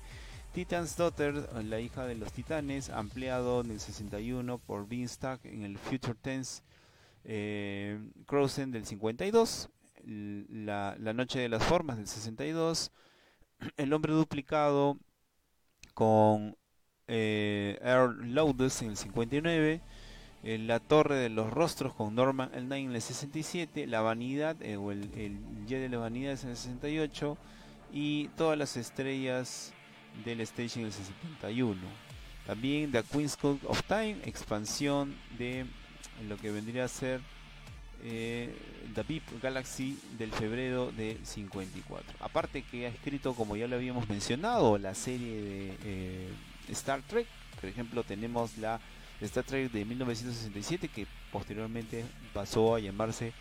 [0.53, 5.77] Titan's Daughter, la hija de los titanes, ampliado en el 61 por Beanstalk en el
[5.77, 6.61] Future Tense,
[7.23, 7.99] eh,
[8.67, 9.69] del 52,
[10.05, 12.91] la, la Noche de las Formas del 62,
[13.77, 14.97] El Hombre Duplicado
[15.93, 16.55] con
[17.07, 19.81] eh, Earl Loudus en el 59,
[20.45, 24.91] la Torre de los Rostros con Norman Nine en el 67, La Vanidad eh, o
[24.91, 27.37] el, el de las Vanidades en el 68
[27.91, 29.73] y Todas las Estrellas
[30.23, 31.81] del Station en el 71.
[32.45, 35.65] También The Queen's Code of Time, expansión de
[36.27, 37.21] lo que vendría a ser
[38.03, 38.55] eh,
[38.93, 42.17] The Beep Galaxy del febrero de 54.
[42.19, 46.29] Aparte que ha escrito, como ya lo habíamos mencionado, la serie de eh,
[46.69, 47.25] Star Trek.
[47.59, 48.79] Por ejemplo, tenemos la
[49.21, 53.33] Star Trek de 1967 que posteriormente pasó a llamarse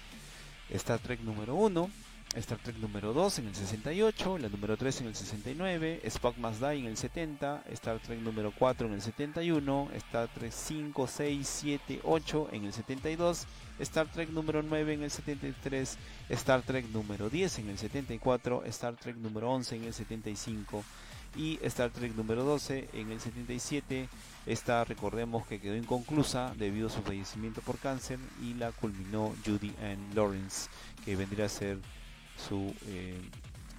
[0.71, 1.91] Star Trek número 1,
[2.37, 6.61] Star Trek número 2 en el 68, la número 3 en el 69, Spock Must
[6.61, 11.47] Die en el 70, Star Trek número 4 en el 71, Star Trek 5, 6,
[11.47, 13.47] 7, 8 en el 72,
[13.79, 15.99] Star Trek número 9 en el 73,
[16.31, 20.85] Star Trek número 10 en el 74, Star Trek número 11 en el 75
[21.37, 24.09] y Star Trek número 12 en el 77.
[24.47, 29.75] Esta recordemos que quedó inconclusa debido a su fallecimiento por cáncer y la culminó Judy
[29.83, 30.69] Ann Lawrence,
[31.05, 31.79] que vendría a ser
[32.37, 33.21] su eh,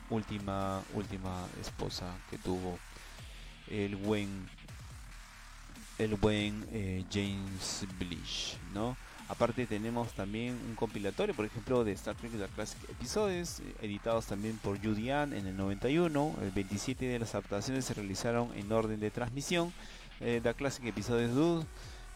[0.10, 2.80] última última esposa que tuvo
[3.68, 4.48] el buen
[5.98, 8.98] el buen eh, James Blish, ¿no?
[9.28, 14.58] Aparte tenemos también un compilatorio, por ejemplo, de Star Trek The Classic Episodes, editados también
[14.58, 16.36] por Judy Ann en el 91.
[16.44, 19.74] El 27 de las adaptaciones se realizaron en orden de transmisión.
[20.22, 21.66] Eh, The Classic Episodes 2,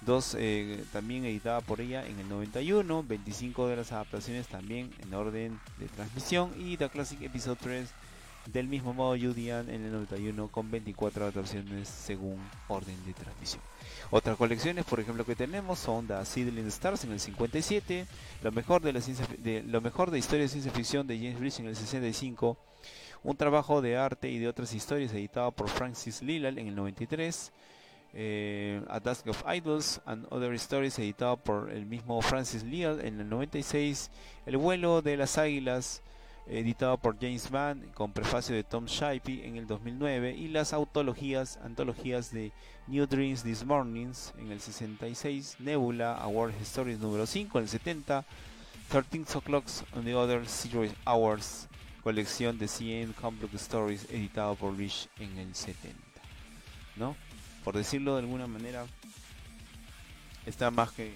[0.01, 3.03] 2 eh, también editada por ella en el 91.
[3.03, 6.51] 25 de las adaptaciones también en orden de transmisión.
[6.57, 7.89] Y The Classic Episode 3
[8.45, 13.61] del mismo modo Judy Ann en el 91 con 24 adaptaciones según orden de transmisión.
[14.09, 18.07] Otras colecciones, por ejemplo, que tenemos son The Seedling Stars en el 57,
[18.41, 19.01] lo mejor de, la
[19.37, 22.57] de, lo mejor de historia de ciencia ficción de James Bridge en el 65,
[23.23, 27.51] un trabajo de arte y de otras historias editado por Francis Lillard en el 93,
[28.13, 33.19] eh, A Dusk of Idols and Other Stories editado por el mismo Francis Lillard en
[33.19, 34.09] el 96,
[34.45, 36.01] El vuelo de las águilas
[36.49, 41.57] editado por James Mann con prefacio de Tom Shippey en el 2009 y las autologías,
[41.63, 42.51] antologías de
[42.87, 48.25] New Dreams This Mornings en el 66, Nebula, Award Stories número 5 en el 70,
[48.89, 51.67] 13 O'Clocks on the Other Series Hours,
[52.03, 55.95] colección de 100 Complex Stories editado por Rich en el 70.
[56.95, 57.15] ¿No?
[57.69, 58.83] Por decirlo de alguna manera,
[60.47, 61.13] está más que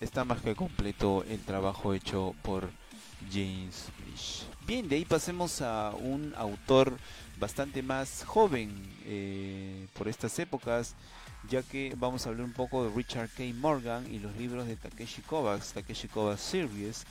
[0.00, 2.70] está más que completo el trabajo hecho por
[3.30, 4.46] James Rich.
[4.66, 6.96] Bien, de ahí pasemos a un autor
[7.38, 8.72] bastante más joven
[9.04, 10.94] eh, por estas épocas,
[11.50, 13.42] ya que vamos a hablar un poco de Richard K.
[13.54, 17.04] Morgan y los libros de Takeshi Kovacs, Takeshi Kovacs Series.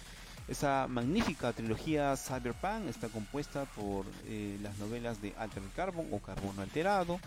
[0.48, 6.62] Esa magnífica trilogía Cyberpunk está compuesta por eh, las novelas de Alter Carbon o Carbono
[6.62, 7.20] Alterado,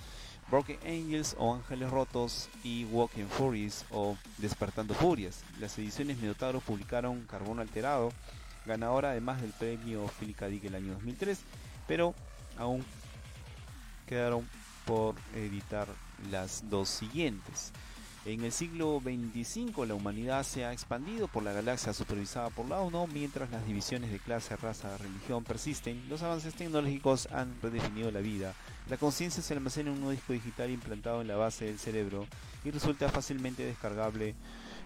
[0.51, 5.43] Broken Angels o Ángeles Rotos y Walking Furies o Despertando Furias.
[5.59, 8.13] Las ediciones Minotauro publicaron Carbono Alterado,
[8.67, 10.49] ganadora además del premio Philip K.
[10.49, 11.39] Dick el año 2003,
[11.87, 12.15] pero
[12.59, 12.85] aún
[14.07, 14.47] quedaron
[14.85, 15.89] por editar
[16.31, 17.73] las dos siguientes.
[18.27, 22.81] En el siglo XXV la humanidad se ha expandido por la galaxia supervisada por la
[22.81, 28.21] ONU, mientras las divisiones de clase, raza, religión persisten, los avances tecnológicos han redefinido la
[28.21, 28.55] vida.
[28.89, 32.27] La conciencia se almacena en un disco digital implantado en la base del cerebro
[32.65, 34.35] y resulta fácilmente descargable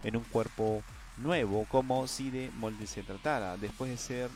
[0.02, 0.82] en un cuerpo
[1.18, 4.30] nuevo, como si de molde se tratara, después de ser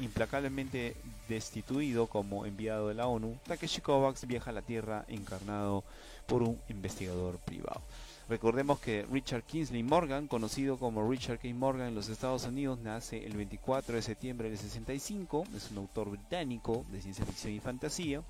[0.00, 0.96] implacablemente
[1.28, 5.84] destituido como enviado de la ONU, Takeshi Kovacs viaja a la Tierra encarnado
[6.26, 7.82] por un investigador privado.
[8.28, 11.48] Recordemos que Richard Kingsley Morgan, conocido como Richard K.
[11.52, 16.10] Morgan en los Estados Unidos, nace el 24 de septiembre del 65, es un autor
[16.10, 18.22] británico de ciencia ficción y fantasía.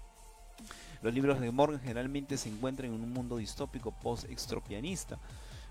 [1.02, 5.18] Los libros de Morgan generalmente se encuentran en un mundo distópico post-extropianista,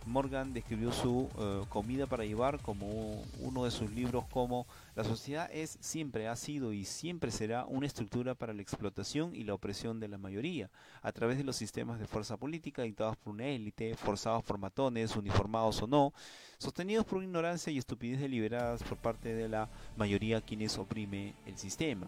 [0.06, 5.50] Morgan describió su eh, comida para llevar como uno de sus libros como la sociedad
[5.52, 10.00] es, siempre ha sido y siempre será una estructura para la explotación y la opresión
[10.00, 10.70] de la mayoría,
[11.02, 15.16] a través de los sistemas de fuerza política dictados por una élite, forzados por matones,
[15.16, 16.14] uniformados o no,
[16.58, 22.08] sostenidos por ignorancia y estupidez deliberadas por parte de la mayoría quienes oprime el sistema.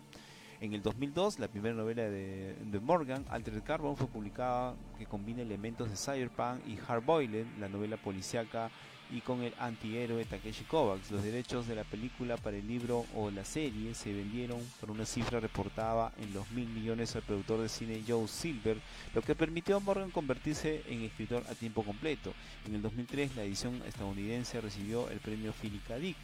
[0.63, 5.89] En el 2002, la primera novela de, Morgan, Altered Carbon, fue publicada que combina elementos
[5.89, 8.71] de Cyberpunk y Hardboiled, la novela policíaca,
[9.11, 11.11] y con el antihéroe Takeshi Kovacs.
[11.11, 15.05] Los derechos de la película para el libro o la serie se vendieron por una
[15.05, 18.77] cifra reportada en los mil millones al productor de cine Joe Silver,
[19.13, 22.33] lo que permitió a Morgan convertirse en escritor a tiempo completo.
[22.65, 25.97] En el 2003, la edición estadounidense recibió el premio Philip K.
[25.97, 26.15] Dick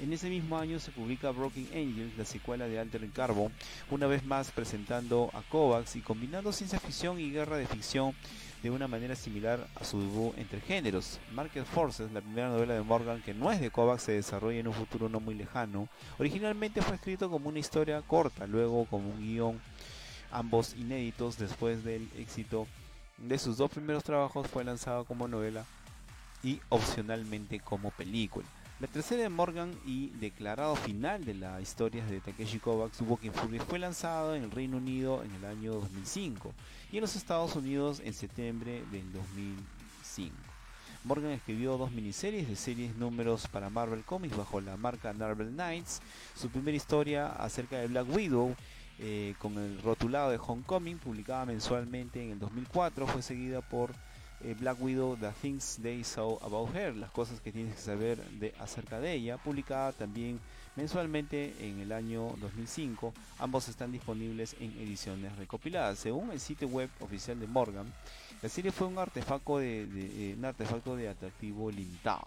[0.00, 3.52] en ese mismo año se publica Broken Angels, la secuela de Alter Carbon,
[3.90, 8.14] una vez más presentando a Kovacs y combinando ciencia ficción y guerra de ficción
[8.62, 11.20] de una manera similar a su debut entre géneros.
[11.32, 14.68] Market Forces, la primera novela de Morgan que no es de Kovacs, se desarrolla en
[14.68, 15.88] un futuro no muy lejano.
[16.18, 19.60] Originalmente fue escrito como una historia corta, luego como un guion,
[20.30, 22.66] ambos inéditos después del éxito
[23.18, 25.64] de sus dos primeros trabajos fue lanzado como novela
[26.42, 28.46] y opcionalmente como película.
[28.80, 33.60] La tercera de Morgan y declarado final de la historia de Takeshi Kovacs, Walking Fury,
[33.60, 36.52] fue lanzado en el Reino Unido en el año 2005
[36.90, 40.34] y en los Estados Unidos en septiembre del 2005.
[41.04, 46.02] Morgan escribió dos miniseries de series números para Marvel Comics bajo la marca Marvel Knights.
[46.34, 48.56] Su primera historia acerca de Black Widow
[48.98, 53.92] eh, con el rotulado de Homecoming, publicada mensualmente en el 2004, fue seguida por
[54.42, 58.22] eh, Black Widow, The Things They Saw About Her, las cosas que tienes que saber
[58.30, 60.40] de, acerca de ella, publicada también
[60.76, 63.14] mensualmente en el año 2005.
[63.38, 65.98] Ambos están disponibles en ediciones recopiladas.
[65.98, 67.92] Según el sitio web oficial de Morgan,
[68.42, 72.24] la serie fue un artefacto de, eh, un artefacto de atractivo limitado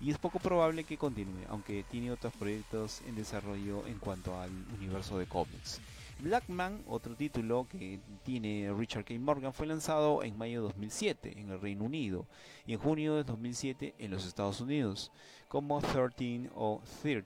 [0.00, 4.50] y es poco probable que continúe, aunque tiene otros proyectos en desarrollo en cuanto al
[4.76, 5.80] universo de cómics.
[6.22, 9.14] Blackman, otro título que tiene Richard K.
[9.18, 12.26] Morgan, fue lanzado en mayo de 2007 en el Reino Unido
[12.64, 15.10] y en junio de 2007 en los Estados Unidos,
[15.48, 17.24] como 13 o 13.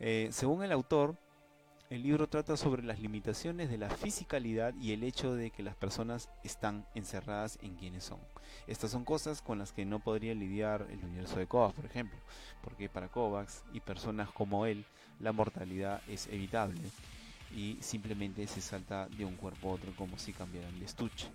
[0.00, 1.16] Eh, según el autor,
[1.90, 5.76] el libro trata sobre las limitaciones de la fisicalidad y el hecho de que las
[5.76, 8.20] personas están encerradas en quienes son.
[8.66, 12.18] Estas son cosas con las que no podría lidiar el universo de Kovacs, por ejemplo,
[12.64, 14.86] porque para Kovacs y personas como él,
[15.20, 16.80] la mortalidad es evitable
[17.56, 21.28] y simplemente se salta de un cuerpo a otro como si cambiaran el estuche.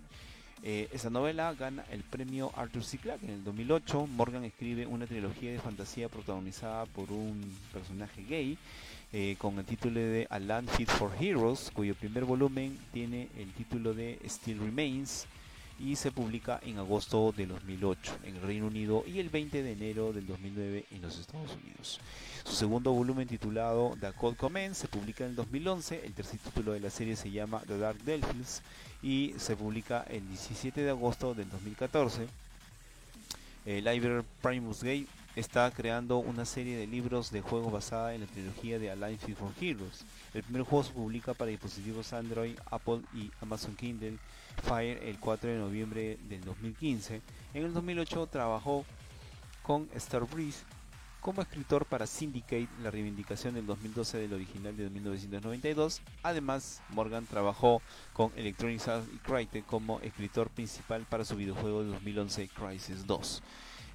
[0.62, 2.96] Eh, esa novela gana el premio Arthur C.
[2.96, 4.06] Clarke en el 2008.
[4.06, 8.56] Morgan escribe una trilogía de fantasía protagonizada por un personaje gay
[9.12, 13.52] eh, con el título de A Land Fit for Heroes, cuyo primer volumen tiene el
[13.52, 15.26] título de Still Remains
[15.78, 19.72] y se publica en agosto del 2008 en el Reino Unido y el 20 de
[19.72, 22.00] enero del 2009 en los Estados Unidos.
[22.44, 26.72] Su segundo volumen titulado The Cold Command se publica en el 2011, el tercer título
[26.72, 28.62] de la serie se llama The Dark Delphins
[29.02, 32.26] y se publica el 17 de agosto del 2014.
[33.66, 35.06] El Library Primus Gate
[35.36, 39.52] está creando una serie de libros de juegos basada en la trilogía de Alliance for
[39.60, 40.04] Heroes.
[40.32, 44.18] El primer juego se publica para dispositivos Android, Apple y Amazon Kindle
[44.62, 47.20] Fire el 4 de noviembre del 2015.
[47.54, 48.84] En el 2008 trabajó
[49.62, 50.64] con Starbreeze
[51.24, 56.02] como escritor para Syndicate, la reivindicación del 2012 del original de 1992.
[56.22, 57.80] Además, Morgan trabajó
[58.12, 63.42] con Electronic Arts y Crytek como escritor principal para su videojuego de 2011 Crisis 2.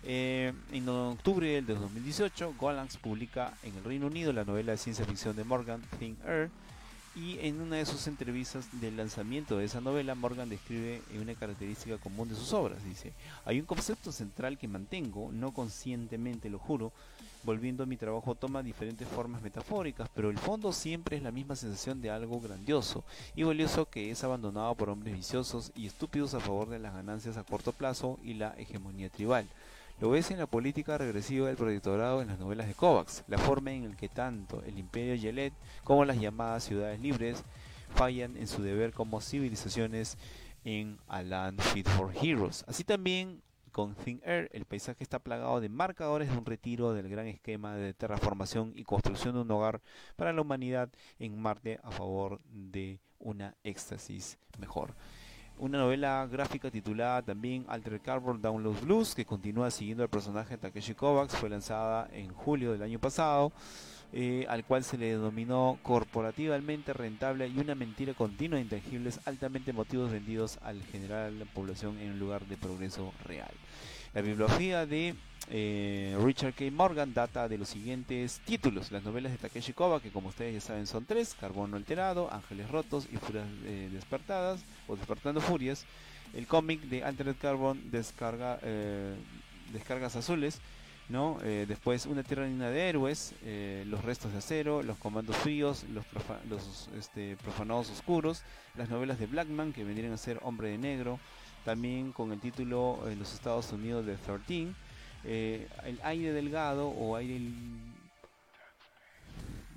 [0.06, 5.06] Eh, en octubre del 2018, Golanx publica en el Reino Unido la novela de ciencia
[5.06, 6.50] ficción de Morgan, Thing Air,
[7.16, 11.98] y en una de sus entrevistas del lanzamiento de esa novela, Morgan describe una característica
[11.98, 12.84] común de sus obras.
[12.84, 13.14] Dice,
[13.46, 16.92] hay un concepto central que mantengo, no conscientemente lo juro,
[17.44, 21.56] volviendo a mi trabajo toma diferentes formas metafóricas, pero el fondo siempre es la misma
[21.56, 23.04] sensación de algo grandioso
[23.36, 27.38] y valioso que es abandonado por hombres viciosos y estúpidos a favor de las ganancias
[27.38, 29.48] a corto plazo y la hegemonía tribal.
[30.02, 33.74] Lo ves en la política regresiva del protectorado en las novelas de Kovacs, la forma
[33.74, 37.44] en la que tanto el imperio Yelet como las llamadas ciudades libres
[37.96, 40.18] fallan en su deber como civilizaciones
[40.64, 42.64] en A Land Fit for Heroes.
[42.70, 43.42] Así también
[43.74, 47.76] con Thin Air, el paisaje está plagado de marcadores de un retiro del gran esquema
[47.76, 49.82] de terraformación y construcción de un hogar
[50.16, 50.90] para la humanidad
[51.20, 54.96] en Marte a favor de una éxtasis mejor
[55.60, 60.58] una novela gráfica titulada también Alter Carbon Download Blues, que continúa siguiendo al personaje de
[60.58, 63.52] Takeshi Kovacs, fue lanzada en julio del año pasado,
[64.14, 69.74] eh, al cual se le denominó corporativamente rentable y una mentira continua de intangibles altamente
[69.74, 73.52] motivos vendidos al general la población en un lugar de progreso real.
[74.14, 75.14] La bibliografía de
[75.52, 76.66] eh, Richard K.
[76.72, 78.92] Morgan data de los siguientes títulos.
[78.92, 82.70] Las novelas de Takeshi Koba, que como ustedes ya saben son tres, Carbono Alterado, Ángeles
[82.70, 85.86] Rotos y Furias eh, Despertadas, o Despertando Furias.
[86.34, 89.16] El cómic de Altered Carbon, descarga, eh,
[89.74, 90.62] Descargas Azules,
[91.10, 91.40] ¿no?
[91.42, 93.34] después Una Tierra Llena de Héroes,
[93.86, 96.06] Los Restos de Acero, Los Comandos Fríos, Los,
[96.48, 98.44] los este, Profanados Oscuros,
[98.76, 101.20] las novelas de Blackman, que vendrían a ser Hombre de Negro,
[101.66, 104.74] también con el título en los Estados Unidos de 13,
[105.32, 107.40] eh, el aire delgado o aire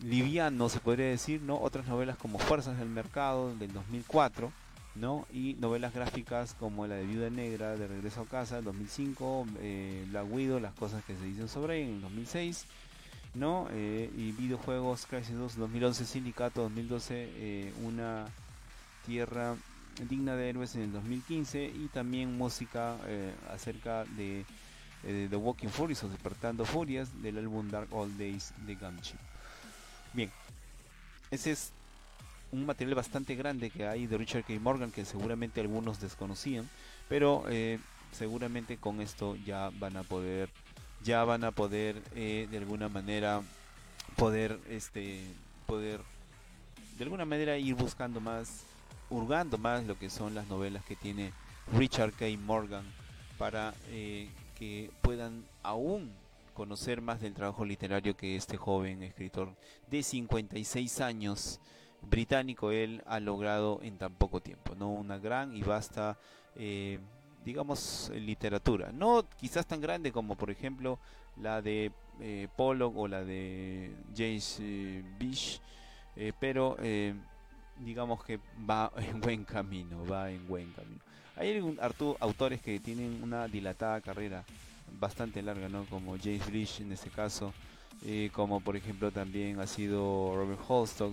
[0.02, 1.60] liviano se podría decir, ¿no?
[1.60, 4.50] Otras novelas como Fuerzas del Mercado del 2004,
[4.94, 5.26] ¿no?
[5.30, 10.06] Y novelas gráficas como la de Viuda Negra de Regreso a Casa del 2005, eh,
[10.10, 12.64] La Guido, las cosas que se dicen sobre ella en el 2006,
[13.34, 13.68] ¿no?
[13.72, 18.24] Eh, y videojuegos Crisis 2 2011, Sindicato 2012, Una
[19.04, 19.54] Tierra
[20.08, 22.96] digna de héroes en el 2015 y también música
[23.50, 24.46] acerca de
[25.04, 29.18] eh, The Walking Furious o Despertando Furias del álbum Dark Old Days de Gumchip.
[30.12, 30.30] Bien,
[31.30, 31.72] ese es
[32.52, 34.52] un material bastante grande que hay de Richard K.
[34.60, 36.68] Morgan que seguramente algunos desconocían,
[37.08, 37.78] pero eh,
[38.12, 40.50] seguramente con esto ya van a poder,
[41.02, 43.40] ya van a poder eh, de alguna manera
[44.16, 45.24] poder, este,
[45.66, 46.00] poder
[46.98, 48.64] de alguna manera ir buscando más,
[49.08, 51.32] hurgando más lo que son las novelas que tiene
[51.72, 52.26] Richard K.
[52.44, 52.84] Morgan
[53.38, 53.74] para
[54.62, 56.12] que puedan aún
[56.54, 59.56] conocer más del trabajo literario que este joven escritor
[59.90, 61.58] de 56 años
[62.00, 64.92] británico él ha logrado en tan poco tiempo, ¿no?
[64.92, 66.16] Una gran y vasta,
[66.54, 67.00] eh,
[67.44, 68.92] digamos, literatura.
[68.92, 71.00] No quizás tan grande como, por ejemplo,
[71.40, 71.90] la de
[72.20, 75.60] eh, Pollock o la de James eh, Bish,
[76.14, 76.76] eh, pero
[77.80, 78.38] digamos que
[78.70, 81.00] va en buen camino, va en buen camino.
[81.36, 81.76] Hay
[82.20, 84.44] autores que tienen una dilatada carrera
[84.98, 85.84] bastante larga, ¿no?
[85.86, 87.52] Como James Bridge en este caso,
[88.04, 91.12] eh, como por ejemplo también ha sido Robert Holstock,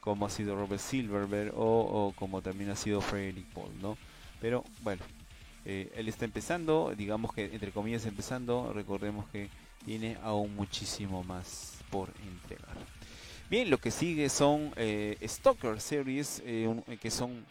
[0.00, 3.96] como ha sido Robert Silverberg o, como también ha sido Frederick Paul, ¿no?
[4.40, 5.02] Pero bueno,
[5.64, 9.48] eh, él está empezando, digamos que entre comillas empezando, recordemos que
[9.84, 12.76] tiene aún muchísimo más por entregar.
[13.50, 17.44] Bien, lo que sigue son eh, Stalker Series, que son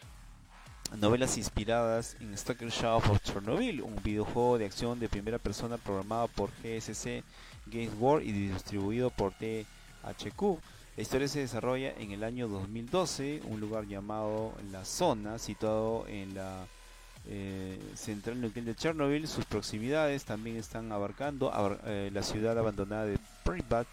[0.98, 6.28] novelas inspiradas en Stalker Shadow of Chernobyl, un videojuego de acción de primera persona programado
[6.28, 7.22] por GSC
[7.66, 10.58] Games World y distribuido por THQ.
[10.96, 16.34] La historia se desarrolla en el año 2012, un lugar llamado La Zona, situado en
[16.34, 16.66] la
[17.26, 19.28] eh, central nuclear de Chernobyl.
[19.28, 21.52] Sus proximidades también están abarcando
[21.86, 23.86] eh, la ciudad abandonada de Pripyat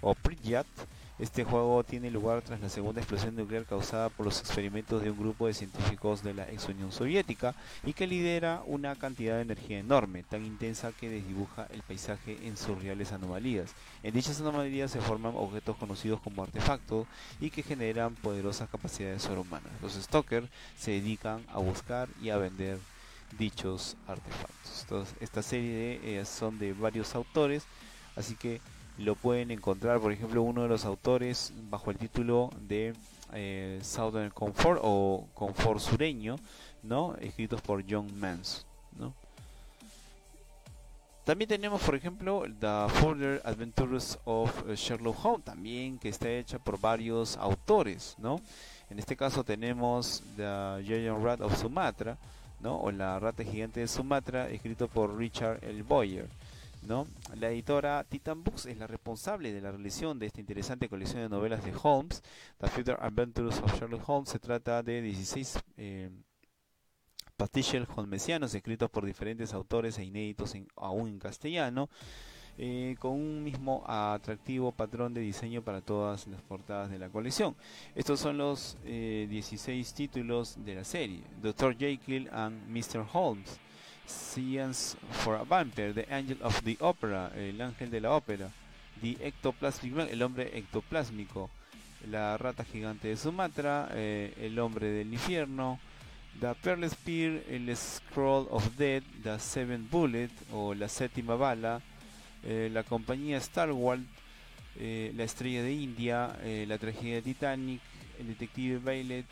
[0.00, 0.66] o Pripyat
[1.20, 5.18] Este juego tiene lugar tras la segunda explosión nuclear causada por los experimentos de un
[5.18, 7.54] grupo de científicos de la ex Unión Soviética
[7.84, 12.56] y que lidera una cantidad de energía enorme, tan intensa que desdibuja el paisaje en
[12.56, 13.74] surreales anomalías.
[14.02, 17.06] En dichas anomalías se forman objetos conocidos como artefactos
[17.38, 19.72] y que generan poderosas capacidades sobrehumanas.
[19.82, 20.48] Los Stalker
[20.78, 22.78] se dedican a buscar y a vender
[23.38, 25.14] dichos artefactos.
[25.20, 27.64] esta serie eh, son de varios autores,
[28.16, 28.62] así que
[29.00, 32.94] lo pueden encontrar, por ejemplo, uno de los autores bajo el título de
[33.32, 36.36] eh, Southern Comfort o Confort Sureño,
[36.82, 37.16] ¿no?
[37.16, 38.66] Escritos por John Mans,
[38.98, 39.14] ¿no?
[41.24, 46.78] También tenemos, por ejemplo, The Further Adventures of Sherlock Holmes, también que está hecha por
[46.78, 48.40] varios autores, ¿no?
[48.90, 52.18] En este caso tenemos The Giant Rat of Sumatra,
[52.60, 52.76] ¿no?
[52.78, 55.82] O La Rata Gigante de Sumatra, escrito por Richard L.
[55.84, 56.28] Boyer.
[56.82, 57.06] ¿No?
[57.36, 61.28] La editora Titan Books es la responsable de la realización de esta interesante colección de
[61.28, 62.22] novelas de Holmes,
[62.58, 64.28] The Future Adventures of Sherlock Holmes.
[64.28, 66.10] Se trata de 16 eh,
[67.96, 71.88] holmesianos escritos por diferentes autores e inéditos aún en castellano.
[72.62, 77.56] Eh, con un mismo atractivo patrón de diseño para todas las portadas de la colección.
[77.94, 81.74] Estos son los 16 eh, títulos de la serie: Dr.
[81.78, 83.06] Jekyll and Mr.
[83.14, 83.58] Holmes,
[84.10, 88.50] Science for a Vampire, The Angel of the Opera, el ángel de la ópera,
[89.00, 91.50] The Ectoplasmic Man, el hombre ectoplásmico,
[92.08, 95.78] la rata gigante de Sumatra, eh, el hombre del infierno,
[96.40, 101.80] The Pearl Spear, el Scroll of Death, The Seven Bullet o la séptima bala,
[102.44, 104.02] eh, la compañía Star Wars,
[104.76, 106.36] eh, la estrella de India,
[106.66, 107.80] la tragedia de Titanic,
[108.18, 109.26] el detective Violet,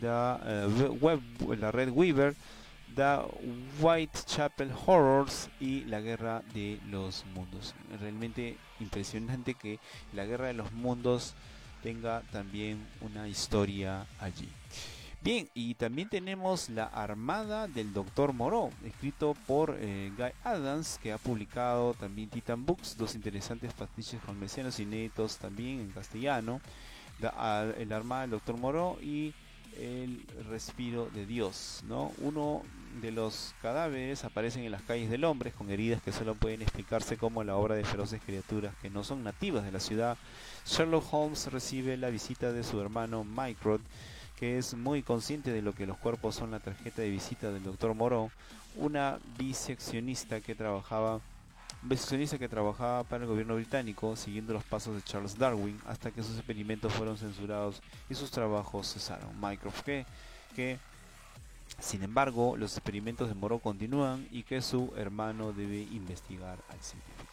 [0.00, 2.34] la Red Weaver,
[2.94, 3.18] The
[3.80, 7.74] Whitechapel Horrors y La Guerra de los Mundos.
[8.00, 9.78] Realmente impresionante que
[10.12, 11.34] La Guerra de los Mundos
[11.82, 14.48] tenga también una historia allí.
[15.22, 21.12] Bien, y también tenemos La Armada del Doctor Moreau, escrito por eh, Guy Adams, que
[21.12, 26.60] ha publicado también Titan Books, dos interesantes pastiches holmesianos inéditos también en castellano.
[27.20, 29.32] La, el Armada del Doctor Moreau y
[29.78, 32.12] el respiro de Dios, ¿no?
[32.18, 32.62] Uno
[33.00, 37.16] de los cadáveres aparecen en las calles del hombre con heridas que solo pueden explicarse
[37.16, 40.18] como la obra de feroces criaturas que no son nativas de la ciudad.
[40.66, 43.82] Sherlock Holmes recibe la visita de su hermano Mycroft,
[44.38, 47.62] que es muy consciente de lo que los cuerpos son la tarjeta de visita del
[47.62, 47.94] Dr.
[47.94, 48.30] Moreau,
[48.76, 51.20] una biseccionista que trabajaba
[51.82, 56.22] biseccionista que trabajaba para el gobierno británico siguiendo los pasos de Charles Darwin hasta que
[56.22, 59.30] sus experimentos fueron censurados y sus trabajos cesaron.
[59.40, 60.78] Mycroft que,
[61.78, 67.32] sin embargo, los experimentos de Moreau continúan y que su hermano debe investigar al científico.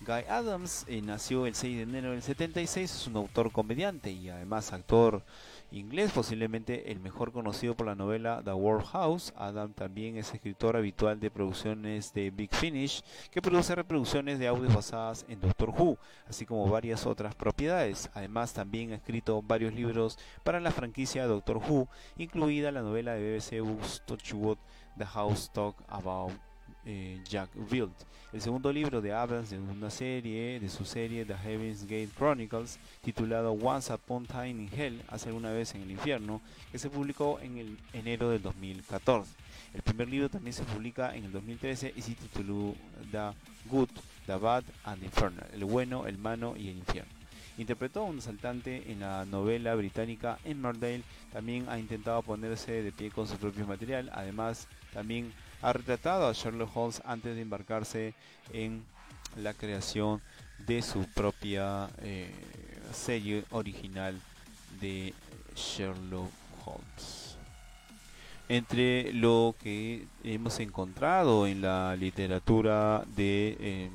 [0.00, 4.28] Guy Adams eh, nació el 6 de enero del 76, es un autor comediante y
[4.28, 5.24] además actor
[5.70, 9.32] inglés, posiblemente el mejor conocido por la novela The World House.
[9.36, 14.74] Adam también es escritor habitual de producciones de Big Finish, que produce reproducciones de audios
[14.74, 15.98] basadas en Doctor Who,
[16.28, 18.10] así como varias otras propiedades.
[18.14, 23.32] Además, también ha escrito varios libros para la franquicia Doctor Who, incluida la novela de
[23.32, 24.58] BBC Books Touchwood,
[24.96, 26.47] The House Talk About
[26.84, 27.92] eh, Jack Wild.
[28.32, 32.78] El segundo libro de Adams de una serie, de su serie The Heaven's Gate Chronicles,
[33.02, 36.90] titulado Once Upon a Time in Hell, hace alguna vez en el infierno, que se
[36.90, 39.32] publicó en el enero del 2014.
[39.72, 42.74] El primer libro también se publica en el 2013 y se tituló
[43.10, 43.32] The
[43.70, 43.90] Good,
[44.26, 47.18] The Bad and the Infernal, el bueno, el malo y el infierno.
[47.58, 51.02] Interpretó a un asaltante en la novela británica Emmerdale,
[51.32, 56.32] también ha intentado ponerse de pie con su propio material, además también ha retratado a
[56.32, 58.14] Sherlock Holmes antes de embarcarse
[58.52, 58.84] en
[59.36, 60.20] la creación
[60.66, 62.30] de su propia eh,
[62.92, 64.20] serie original
[64.80, 65.14] de
[65.54, 66.30] Sherlock
[66.64, 67.36] Holmes.
[68.48, 73.90] Entre lo que hemos encontrado en la literatura de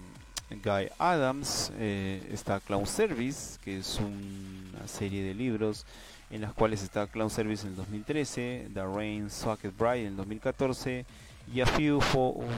[0.52, 5.86] em, Guy Adams eh, está Clown Service, que es una serie de libros
[6.30, 10.16] en las cuales está Clown Service en el 2013, The Rain Socket Bride en el
[10.18, 11.06] 2014,
[11.52, 12.00] y A Few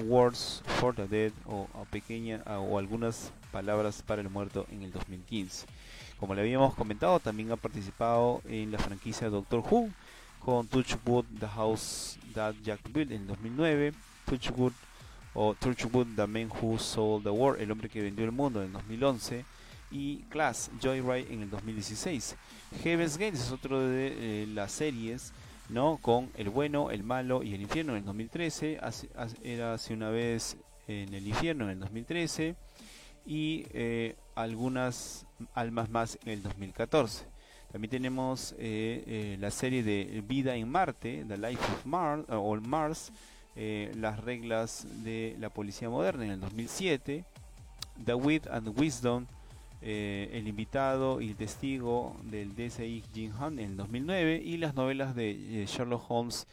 [0.05, 5.65] Words for the Dead o, pequeña, o algunas palabras para el muerto en el 2015.
[6.19, 9.89] Como le habíamos comentado, también ha participado en la franquicia Doctor Who
[10.39, 13.93] con Touchwood The House That Jack Built en el 2009,
[14.25, 14.73] Touchwood
[15.33, 18.67] o Touchwood The Man Who Sold the World, el hombre que vendió el mundo en
[18.67, 19.43] el 2011
[19.91, 22.35] y Class Joyride en el 2016.
[22.83, 25.33] Heaven's Gate es otro de eh, las series
[25.69, 25.97] ¿no?
[26.01, 28.79] Con El bueno, el malo y el infierno en el 2013,
[29.43, 30.57] era hace una vez
[30.87, 32.55] en el infierno en el 2013,
[33.25, 37.25] y eh, algunas almas más en el 2014.
[37.71, 42.25] También tenemos eh, eh, la serie de Vida en Marte, The Life of Mars,
[42.61, 43.11] Mars,
[43.55, 47.23] las reglas de la policía moderna en el 2007,
[48.03, 49.25] The Wit and Wisdom,
[49.81, 55.15] El invitado y el testigo del DSI Jin Han en el 2009 y las novelas
[55.15, 56.47] de Sherlock Holmes,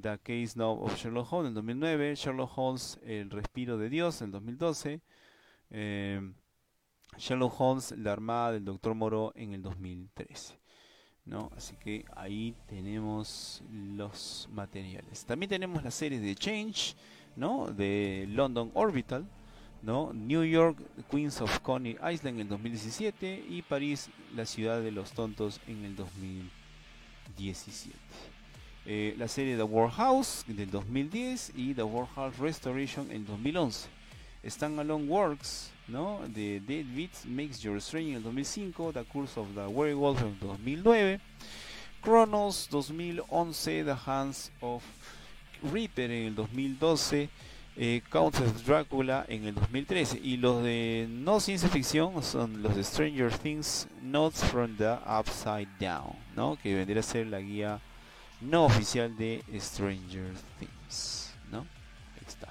[0.00, 4.20] The Case Now of Sherlock Holmes en el 2009, Sherlock Holmes, El respiro de Dios
[4.20, 5.00] en el 2012,
[5.70, 6.32] eh,
[7.16, 10.58] Sherlock Holmes, La Armada del Doctor Moro en el 2013.
[11.26, 11.50] ¿no?
[11.56, 15.24] Así que ahí tenemos los materiales.
[15.24, 16.94] También tenemos la serie de Change,
[17.34, 17.66] ¿no?
[17.66, 19.26] De London Orbital,
[19.86, 20.76] New York,
[21.08, 25.84] Queens of Coney Island en el 2017 y París, la ciudad de los tontos en
[25.84, 27.96] el 2017.
[28.84, 33.88] Eh, la serie The Warhouse del 2010 y The Warhouse Restoration en 2011.
[34.60, 36.20] Alone Works, ¿no?
[36.28, 40.28] De Dead Beats Makes Your Strange en el 2005, The Curse of the Werewolf en
[40.28, 41.20] el 2009,
[42.02, 44.84] Chronos 2011, The Hands of
[45.72, 47.30] Reaper en el 2012,
[47.76, 52.74] eh, Count of Dracula en el 2013 y los de no ciencia ficción son los
[52.74, 56.56] de Stranger Things Notes from the Upside Down, ¿no?
[56.62, 57.80] Que vendría a ser la guía
[58.40, 61.66] no oficial de Stranger Things, ¿no?
[62.26, 62.48] Está.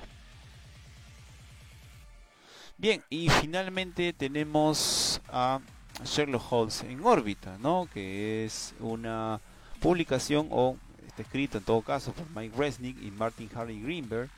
[2.78, 5.60] Bien, y finalmente tenemos a
[6.04, 7.88] Sherlock Holmes en órbita, ¿no?
[7.92, 9.40] Que es una
[9.80, 14.30] publicación o está escrito en todo caso por Mike Resnick y Martin Harry Greenberg,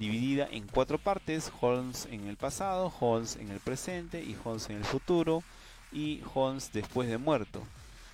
[0.00, 4.78] dividida en cuatro partes: Holmes en el pasado, Holmes en el presente y Holmes en
[4.78, 5.44] el futuro
[5.92, 7.62] y Holmes después de muerto.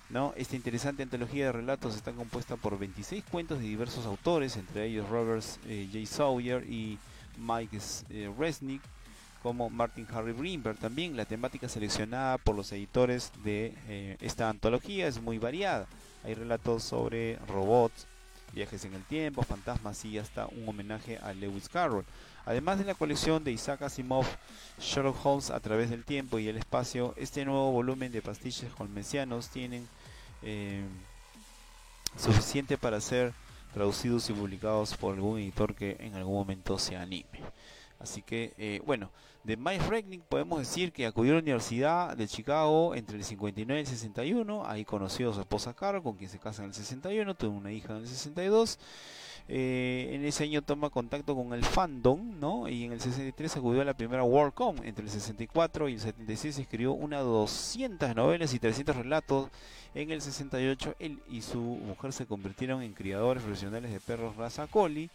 [0.09, 0.33] ¿no?
[0.37, 5.09] Esta interesante antología de relatos está compuesta por 26 cuentos de diversos autores, entre ellos
[5.09, 6.05] Robert eh, J.
[6.05, 6.97] Sawyer y
[7.37, 7.77] Mike
[8.09, 8.81] eh, Resnick
[9.43, 10.77] como Martin Harry Greenberg.
[10.77, 15.87] También la temática seleccionada por los editores de eh, esta antología es muy variada.
[16.23, 18.07] Hay relatos sobre robots,
[18.53, 22.05] viajes en el tiempo, fantasmas y hasta un homenaje a Lewis Carroll.
[22.45, 24.25] Además de la colección de Isaac Asimov,
[24.79, 29.49] Sherlock Holmes a través del tiempo y el espacio, este nuevo volumen de pastiches holmesianos
[29.49, 29.87] tienen
[30.41, 30.83] eh,
[32.17, 33.33] suficiente para ser
[33.73, 37.27] traducidos y publicados por algún editor que en algún momento se anime.
[37.99, 39.11] Así que, eh, bueno,
[39.43, 43.79] de Mike Regnick podemos decir que acudió a la Universidad de Chicago entre el 59
[43.79, 44.65] y el 61.
[44.65, 47.33] Ahí conoció a su esposa Carol, con quien se casa en el 61.
[47.35, 48.77] Tuvo una hija en el 62.
[49.49, 52.67] Eh, en ese año toma contacto con el fandom, ¿no?
[52.67, 54.83] Y en el 63 acudió a la primera WorldCom.
[54.83, 59.49] Entre el 64 y el 76 escribió unas 200 novelas y 300 relatos.
[59.95, 64.67] En el 68 él y su mujer se convirtieron en criadores profesionales de perros raza
[64.67, 65.09] collie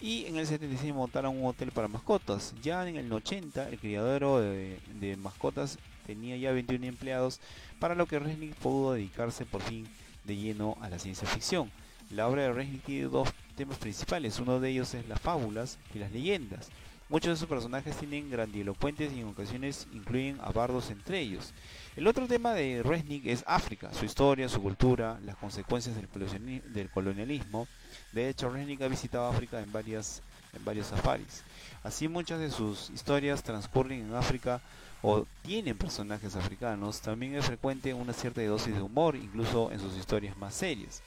[0.00, 2.54] y en el 76 montaron un hotel para mascotas.
[2.62, 7.40] Ya en el 80 el criadero de, mascotas tenía ya 21 empleados,
[7.78, 9.86] para lo que Resnick pudo dedicarse por fin
[10.24, 11.70] de lleno a la ciencia ficción.
[12.10, 15.98] La obra de Resnick tiene dos temas principales, uno de ellos es las fábulas y
[15.98, 16.70] las leyendas.
[17.08, 21.52] Muchos de sus personajes tienen grandilocuentes y en ocasiones incluyen a bardos entre ellos.
[21.96, 27.68] El otro tema de Resnick es África, su historia, su cultura, las consecuencias del colonialismo,
[28.14, 31.42] de hecho, Rennick ha visitado África en, varias, en varios safaris.
[31.82, 34.60] Así muchas de sus historias transcurren en África
[35.02, 37.00] o tienen personajes africanos.
[37.00, 41.02] También es frecuente una cierta dosis de humor, incluso en sus historias más serias.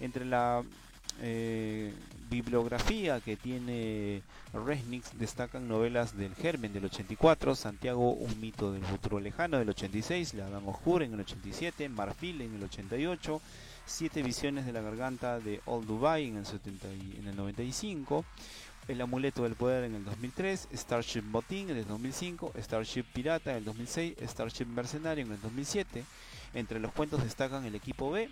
[0.00, 0.62] Entre la
[1.20, 1.92] eh,
[2.30, 9.20] bibliografía que tiene Resnick destacan novelas del Germen del 84, Santiago, un mito del futuro
[9.20, 13.40] lejano del 86, La Dama Oscura en el 87, Marfil en el 88,
[13.86, 18.24] Siete visiones de la garganta de Old Dubai en el, 70 en el 95,
[18.88, 23.58] El amuleto del poder en el 2003, Starship Botín en el 2005, Starship Pirata en
[23.58, 26.02] el 2006, Starship Mercenario en el 2007.
[26.54, 28.30] Entre los cuentos destacan El equipo B,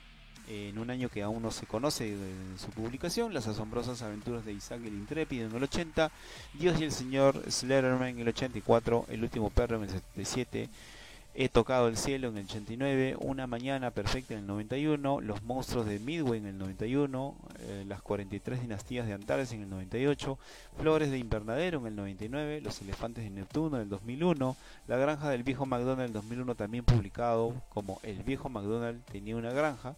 [0.48, 4.52] en un año que aún no se conoce de su publicación, Las asombrosas aventuras de
[4.52, 6.10] Isaac el Intrépido en el 80,
[6.54, 10.68] Dios y el Señor Slenderman en el 84, El último perro en el 77,
[11.34, 15.86] He tocado el cielo en el 89, Una mañana perfecta en el 91, Los monstruos
[15.86, 20.38] de Midway en el 91, eh, Las 43 dinastías de Antares en el 98,
[20.76, 24.56] Flores de invernadero en el 99, Los elefantes de Neptuno en el 2001,
[24.88, 29.34] La granja del viejo McDonald en el 2001 también publicado como El viejo McDonald tenía
[29.34, 29.96] una granja.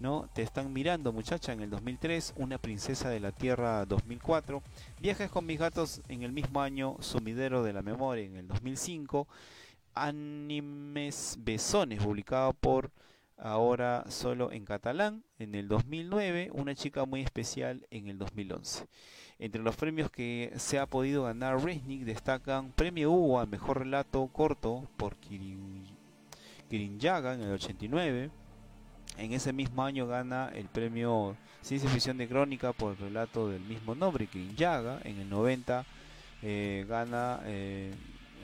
[0.00, 0.28] ¿No?
[0.34, 4.62] Te están mirando muchacha en el 2003, Una princesa de la tierra 2004,
[5.00, 9.26] Viajes con mis gatos en el mismo año, Sumidero de la memoria en el 2005,
[9.94, 12.92] Animes Besones, publicado por
[13.36, 18.86] ahora solo en catalán en el 2009, Una chica muy especial en el 2011.
[19.40, 24.26] Entre los premios que se ha podido ganar Resnick destacan Premio Hugo al Mejor Relato
[24.32, 25.16] Corto por
[26.68, 28.30] Kirinyaga en el 89.
[29.18, 33.62] En ese mismo año gana el premio Ciencia Ficción de Crónica por el relato del
[33.62, 35.00] mismo nombre, Kirinyaga.
[35.02, 35.84] En el 90
[36.42, 37.92] eh, gana eh,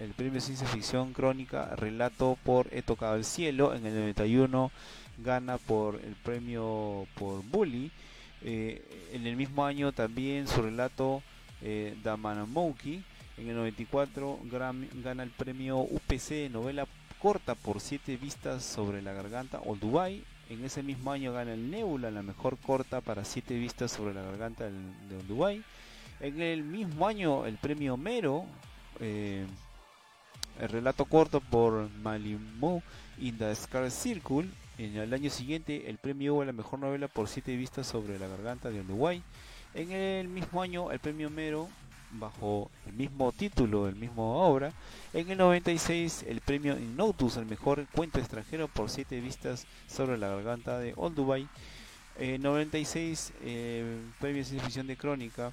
[0.01, 3.72] el premio Ciencia Ficción Crónica Relato por He tocado el cielo.
[3.72, 4.72] En el 91
[5.18, 7.93] gana por el premio por Bully.
[8.43, 11.22] Eh, en el mismo año también su relato
[11.62, 13.01] eh, Damanamouki.
[13.37, 16.87] En el 94 gana el premio UPC de novela
[17.20, 20.25] corta por siete vistas sobre la garganta o Dubai.
[20.51, 24.23] En ese mismo año gana el Nebula, la mejor corta para siete vistas sobre la
[24.23, 25.63] garganta de Dubai.
[26.21, 28.45] En el mismo año el premio Mero,
[29.01, 29.47] eh,
[30.61, 32.83] el relato corto por Malimu
[33.19, 34.49] in the Scar Circle.
[34.77, 38.27] En el año siguiente, el premio Hugo la mejor novela por siete vistas sobre la
[38.27, 39.23] garganta de Uruguay.
[39.73, 41.69] En el mismo año, el premio Mero,
[42.19, 44.73] bajo el mismo título, el mismo obra.
[45.12, 50.29] En el 96, el premio Innotus al mejor cuento extranjero por siete vistas sobre la
[50.29, 51.49] garganta de Old Dubai.
[52.19, 55.53] En 96, el premio ciencia ficción de crónica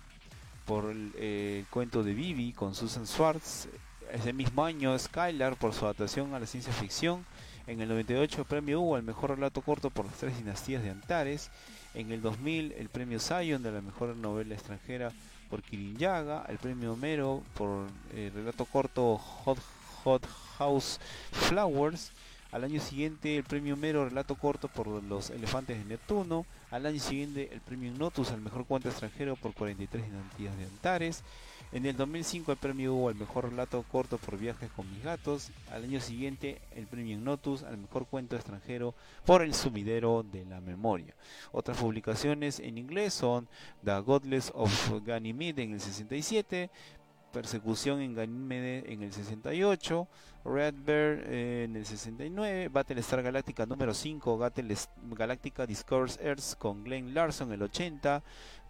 [0.66, 3.68] por el, el cuento de Vivi con Susan Schwartz.
[4.12, 7.26] Ese mismo año, Skylar por su adaptación a la ciencia ficción.
[7.68, 10.90] En el 98 el premio Hugo al mejor relato corto por las tres dinastías de
[10.90, 11.50] Antares.
[11.94, 15.12] En el 2000 el premio Zion de la mejor novela extranjera
[15.52, 16.46] por Kirinyaga.
[16.48, 19.60] El premio Homero por el eh, relato corto Hot,
[20.04, 20.26] Hot
[20.58, 21.00] House
[21.32, 22.12] Flowers.
[22.52, 26.46] Al año siguiente el premio Homero relato corto por Los Elefantes de Neptuno.
[26.72, 31.24] Al año siguiente el premio Notus al mejor cuento extranjero por 43 dinastías de Antares.
[31.74, 35.52] En el 2005 el premio Hugo al mejor relato corto por Viajes con mis gatos.
[35.72, 38.94] Al año siguiente el premio Notus al mejor cuento extranjero
[39.26, 41.16] por El sumidero de la memoria.
[41.54, 43.48] Otras publicaciones en inglés son
[43.86, 46.70] The Godless of Ganymede en el 67,
[47.32, 50.08] Persecución en Ganymede en el 68,
[50.44, 54.40] Red Bear eh, en el 69, Battlestar Galactica número 5,
[55.18, 58.24] Galactica Discovers Earth con Glenn Larson en el 80,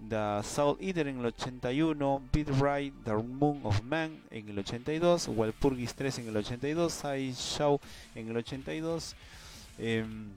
[0.10, 5.30] The Soul Eater en el 81, Beat Right, The Moon of Man en el 82,
[5.30, 7.80] Walpurgis 3 en el 82, Sai Shao
[8.16, 9.16] en el 82,
[9.80, 10.36] em,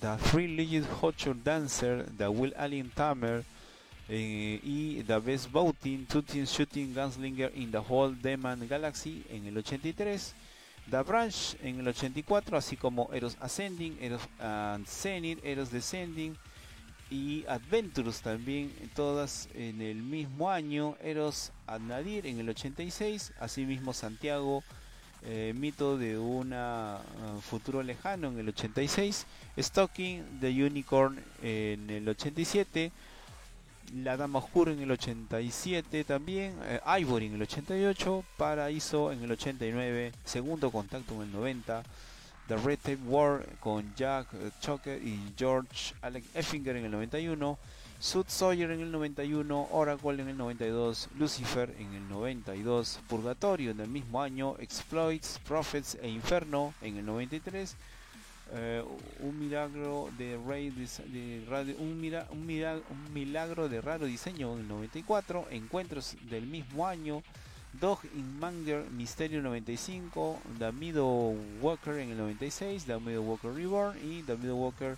[0.00, 3.44] The Three Legend Hotshot Dancer, The Will Alien Tamer
[4.10, 9.56] eh, y The Best Boating, Teams Shooting Gunslinger in the Whole Demon Galaxy en el
[9.56, 10.34] 83.
[10.90, 16.36] The Branch en el 84, así como Eros Ascending, Eros Ascending, Eros Descending,
[17.10, 24.64] y Adventures también, todas en el mismo año, Eros Adnadir en el 86, asimismo Santiago,
[25.22, 27.00] eh, Mito de un ah,
[27.42, 29.26] futuro lejano en el 86,
[29.58, 32.90] Stocking The Unicorn en el 87,
[33.94, 39.32] La Dama Oscura en el 87 también, eh, Ivory en el 88, Paraíso en el
[39.32, 41.82] 89, Segundo Contacto en el 90,
[42.46, 44.28] The Red Tape War con Jack
[44.60, 47.58] Choker y George Alec Effinger en el 91,
[47.98, 53.80] Sud Sawyer en el 91, Oracle en el 92, Lucifer en el 92, Purgatorio en
[53.80, 57.76] el mismo año, Exploits, Prophets e Inferno en el 93,
[58.52, 58.82] eh,
[59.20, 60.36] un milagro de,
[61.48, 67.22] radio, un, un de raro diseño en el 94, Encuentros del mismo año,
[67.72, 73.96] Dog in Manger Misterio 95, The Middle Walker en el 96, The Middle Walker Reborn
[73.98, 74.96] y The Middle Walker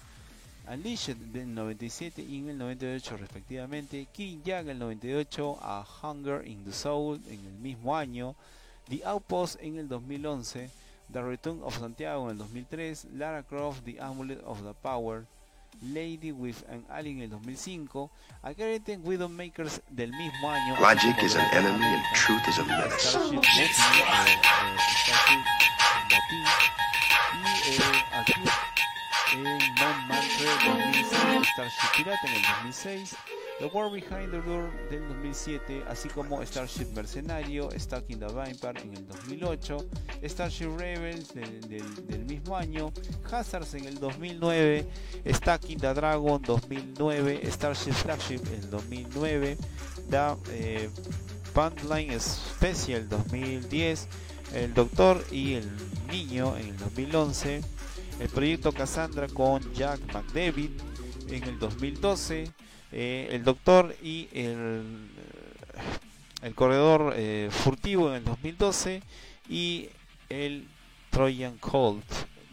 [0.66, 5.84] Unleashed en el 97 y en el 98 respectivamente, King Jack en el 98, A
[6.03, 8.34] Hunger in the Soul en el mismo año,
[8.88, 10.70] The Outpost en el 2011,
[11.12, 15.26] The Return of Santiago en el 2003, Lara Croft, The Amulet of the Power,
[15.82, 18.10] Lady with an Alien en el 2005,
[18.42, 20.80] Agenten Widowmakers del mismo año.
[20.80, 22.92] Logic is an enemy and truth is a menace.
[23.00, 24.38] Starship eh, eh,
[25.04, 25.40] Starship
[27.34, 28.32] y eh, aquí
[29.34, 33.16] en Non Mantra 2006, Starship Pirata en el 2006.
[33.62, 38.74] The War Behind the Door del 2007, así como Starship Mercenario, Stuck in the Vampire
[38.82, 39.86] en el 2008,
[40.24, 42.92] Starship Rebels del, mismo año,
[43.30, 44.84] Hazards en el 2009,
[45.28, 49.56] Stuck in the Dragon 2009, Starship Flagship en el 2009,
[50.10, 50.90] The eh,
[51.54, 54.08] Bandline Special 2010,
[54.54, 55.70] El Doctor y el
[56.08, 57.62] Niño en el 2011,
[58.18, 60.70] el proyecto Cassandra con Jack McDavid
[61.28, 62.52] en el 2012,
[62.93, 65.09] eh, el Doctor y el,
[66.43, 69.03] el Corredor eh, Furtivo en el 2012
[69.49, 69.88] y
[70.28, 70.68] el
[71.11, 72.05] Trojan Colt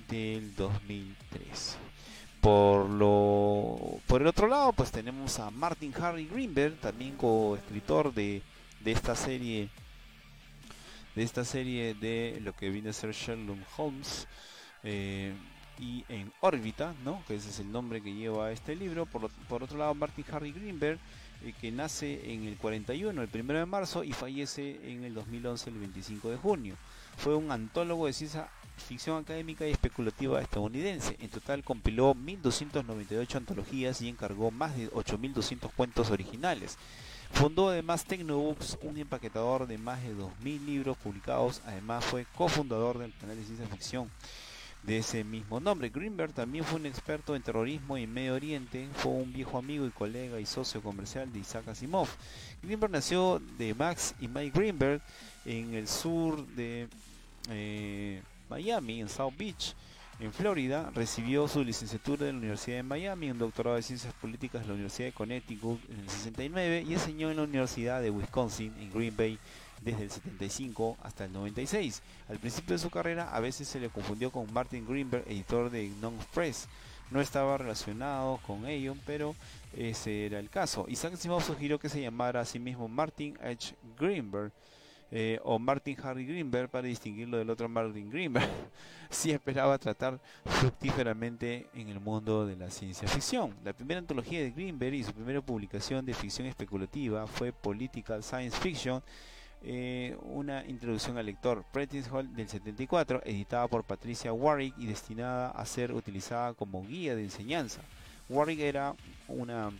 [0.07, 1.77] del 2013.
[2.41, 8.41] Por, lo, por el otro lado, pues tenemos a Martin Harry Greenberg, también coescritor de,
[8.79, 9.69] de esta serie
[11.15, 14.27] de esta serie de lo que viene a ser Sherlock Holmes
[14.83, 15.33] eh,
[15.79, 17.23] y en órbita, ¿no?
[17.27, 19.05] que ese es el nombre que lleva este libro.
[19.05, 20.99] Por, otro lado, Martin Harry Greenberg,
[21.43, 25.69] eh, que nace en el 41, el 1 de marzo, y fallece en el 2011,
[25.69, 26.75] el 25 de junio.
[27.17, 31.15] Fue un antólogo de ciencia ficción académica y especulativa estadounidense.
[31.19, 36.77] En total compiló 1.298 antologías y encargó más de 8.200 cuentos originales.
[37.31, 41.61] Fundó además Tecnobooks, un empaquetador de más de 2.000 libros publicados.
[41.65, 44.09] Además fue cofundador del canal de ciencia ficción
[44.83, 45.89] de ese mismo nombre.
[45.89, 49.91] Greenberg también fue un experto en terrorismo y Medio Oriente, fue un viejo amigo y
[49.91, 52.07] colega y socio comercial de Isaac Asimov.
[52.63, 55.01] Greenberg nació de Max y Mike Greenberg
[55.45, 56.87] en el sur de
[57.49, 59.75] eh, Miami, en South Beach.
[60.19, 64.61] En Florida recibió su licenciatura de la Universidad de Miami, un doctorado de Ciencias Políticas
[64.61, 68.73] de la Universidad de Connecticut en el 69 y enseñó en la Universidad de Wisconsin
[68.81, 69.39] en Green Bay
[69.81, 72.01] desde el 75 hasta el 96.
[72.27, 75.89] Al principio de su carrera a veces se le confundió con Martin Greenberg, editor de
[76.01, 76.67] Non Press.
[77.11, 79.35] No estaba relacionado con ello, pero
[79.75, 80.85] ese era el caso.
[80.87, 83.75] Isaac Asimov sugirió que se llamara a sí mismo Martin H.
[83.97, 84.51] Greenberg
[85.11, 88.47] eh, o Martin Harry Greenberg para distinguirlo del otro Martin Greenberg,
[89.09, 93.55] si esperaba tratar fructíferamente en el mundo de la ciencia ficción.
[93.63, 98.57] La primera antología de Greenberg y su primera publicación de ficción especulativa fue Political Science
[98.57, 99.01] Fiction,
[99.61, 105.49] eh, una introducción al lector, Prentice Hall del 74, editada por Patricia Warwick y destinada
[105.51, 107.81] a ser utilizada como guía de enseñanza.
[108.29, 108.95] Warwick era
[109.27, 109.71] una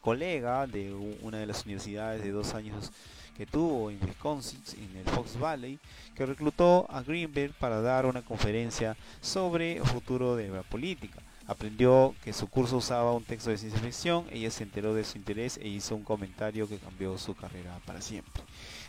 [0.00, 0.92] colega de
[1.22, 2.92] una de las universidades de dos años
[3.36, 5.80] que tuvo en Wisconsin, en el Fox Valley,
[6.14, 11.20] que reclutó a Greenberg para dar una conferencia sobre el futuro de la política.
[11.46, 15.18] Aprendió que su curso usaba un texto de ciencia ficción, ella se enteró de su
[15.18, 18.42] interés e hizo un comentario que cambió su carrera para siempre.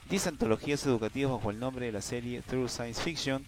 [0.10, 3.43] Diez antologías educativas bajo el nombre de la serie True Science Fiction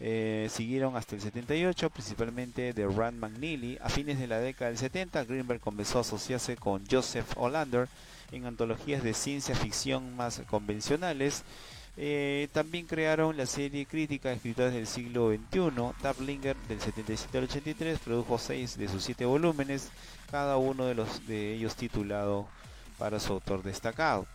[0.00, 3.78] eh, siguieron hasta el 78, principalmente de Rand McNeely.
[3.80, 7.86] A fines de la década del 70, Greenberg comenzó a asociarse con Joseph Hollander
[8.32, 11.44] en antologías de ciencia ficción más convencionales.
[11.96, 15.92] Eh, también crearon la serie crítica Escritores del siglo XXI.
[16.02, 19.90] Taplinger del 77 al 83 produjo seis de sus siete volúmenes,
[20.28, 22.48] cada uno de, los, de ellos titulado
[22.98, 24.26] para su autor destacado.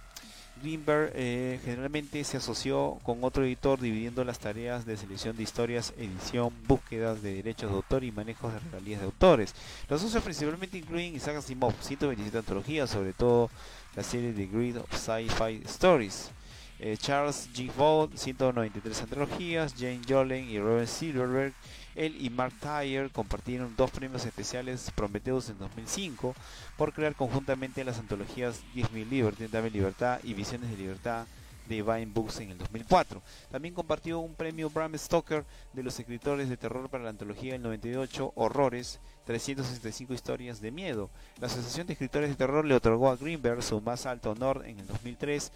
[0.61, 5.93] Greenberg eh, generalmente se asoció con otro editor dividiendo las tareas de selección de historias,
[5.97, 9.53] edición, búsquedas de derechos de autor y manejos de regalías de autores.
[9.89, 13.49] Los socios principalmente incluyen Isaac Asimov, 127 antologías, sobre todo
[13.95, 16.31] la serie The Grid of Sci-Fi Stories.
[16.79, 17.71] Eh, Charles G.
[17.73, 21.53] Vaughn, 193 antologías, Jane Jolin y Robert Silverberg.
[21.95, 26.35] Él y Mark Tyer compartieron dos premios especiales Prometheus en 2005
[26.77, 31.25] por crear conjuntamente las antologías 10.000 Liberty, Dame Libertad y Visiones de Libertad
[31.67, 33.21] de Vine Books en el 2004.
[33.51, 37.63] También compartió un premio Bram Stoker de los escritores de terror para la antología del
[37.63, 41.09] 98 Horrores 365 historias de miedo.
[41.39, 44.79] La Asociación de Escritores de Terror le otorgó a Greenberg su más alto honor en
[44.79, 45.51] el 2003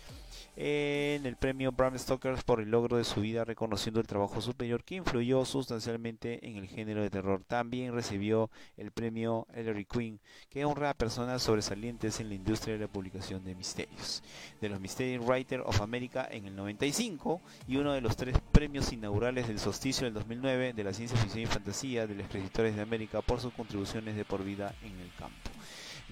[0.62, 4.84] en el premio Bram Stoker por el logro de su vida reconociendo el trabajo superior
[4.84, 7.46] que influyó sustancialmente en el género de terror.
[7.48, 12.82] También recibió el premio Ellery Queen que honra a personas sobresalientes en la industria de
[12.82, 14.22] la publicación de misterios.
[14.60, 18.92] De los Mystery Writer of America en el 95 y uno de los tres premios
[18.92, 22.82] inaugurales del solsticio del 2009 de la ciencia ficción y fantasía de los escritores de
[22.82, 25.59] América por su contribuciones de por vida en el campo.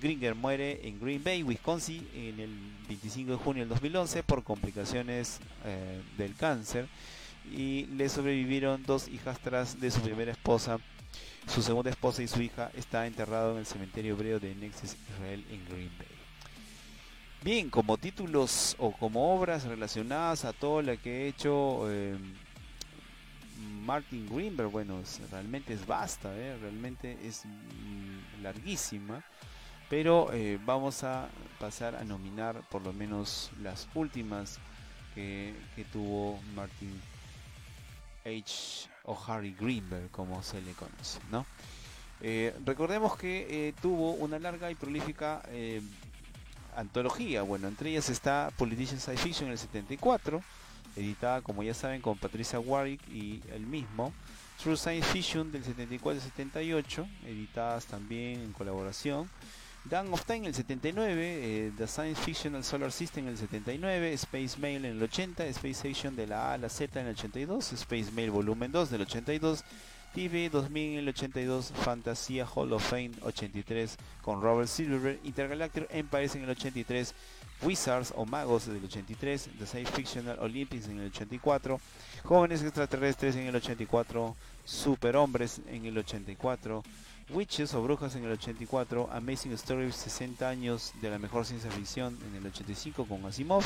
[0.02, 2.56] Gringer muere en Green Bay, Wisconsin, en el
[2.88, 6.88] 25 de junio del 2011 por complicaciones eh, del cáncer
[7.52, 10.80] y le sobrevivieron dos hijastras de su primera esposa.
[11.48, 15.46] Su segunda esposa y su hija está enterrado en el cementerio hebreo de Nexus Israel
[15.50, 16.08] en Green Bay.
[17.44, 22.18] Bien, como títulos o como obras relacionadas a todo lo que he hecho eh,
[23.86, 26.58] Martin Greenberg, bueno, realmente es vasta, ¿eh?
[26.60, 29.24] realmente es mm, larguísima,
[29.90, 31.30] pero eh, vamos a
[31.60, 34.60] pasar a nominar por lo menos las últimas
[35.16, 35.56] que,
[35.92, 37.02] tuvo Martin
[38.24, 38.88] H.
[39.04, 41.46] o Harry Greenberg, como se le conoce, ¿no?
[42.22, 45.42] Eh, recordemos que tuvo una larga y prolífica
[46.78, 50.42] antología, bueno, entre ellas está Politician Science Fiction en el 74,
[50.96, 54.14] editada como ya saben con Patricia Warwick y el mismo.
[54.62, 59.30] True Science Fiction del 74 78, editadas también en colaboración.
[59.90, 64.14] Gang of Time en el 79, eh, The Science Fictional Solar System en el 79,
[64.14, 67.14] Space Mail en el 80, Space Station de la A a la Z en el
[67.14, 69.64] 82, Space Mail Volumen 2 del 82,
[70.14, 76.36] TV 2000 en el 82, Fantasía Hall of Fame 83 con Robert Silver, Intergalactic Empires
[76.36, 77.14] en el 83,
[77.62, 81.80] Wizards o Magos del 83, The Science Fictional Olympics en el 84,
[82.24, 84.36] Jóvenes Extraterrestres en el 84,
[84.68, 86.84] Superhombres en el 84,
[87.30, 92.20] Witches o Brujas en el 84, Amazing Stories 60 años de la mejor ciencia ficción
[92.28, 93.64] en el 85 con Asimov,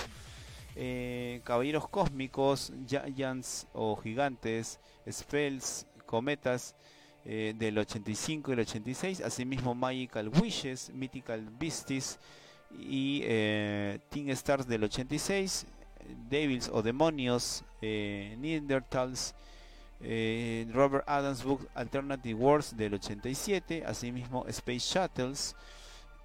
[0.75, 4.79] eh, Caballeros Cósmicos, Giants o Gigantes,
[5.11, 6.75] Spells, Cometas
[7.25, 12.19] eh, del 85 y el 86, asimismo Magical Wishes, Mythical Beasties
[12.79, 15.65] y eh, Teen Stars del 86,
[16.29, 19.33] Devils o Demonios, Neanderthals,
[20.03, 25.55] eh, Robert Adams Book Alternative Wars del 87, asimismo Space Shuttles,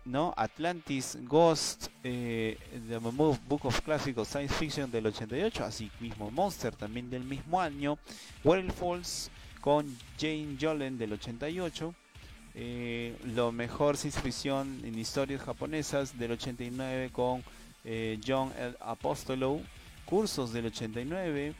[0.05, 0.33] ¿no?
[0.37, 2.59] Atlantis, Ghost, The
[3.01, 7.99] Mammoth Book of Classical Science Fiction del 88, así mismo Monster también del mismo año,
[8.43, 9.85] Falls con
[10.19, 11.93] Jane Jolene del 88,
[12.59, 17.45] eh, lo mejor ciencia ficción en historias japonesas del 89 con
[17.85, 18.75] eh, John L.
[18.81, 19.61] Apostolo,
[20.07, 21.55] Cursos del 89,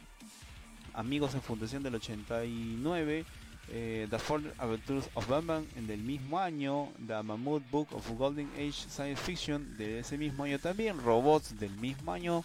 [0.97, 3.23] Amigos en Fundación del 89,
[3.69, 8.49] eh, The Four Adventures of Batman en del mismo año, The Mammoth Book of Golden
[8.55, 12.43] Age Science Fiction de ese mismo año también, Robots del mismo año,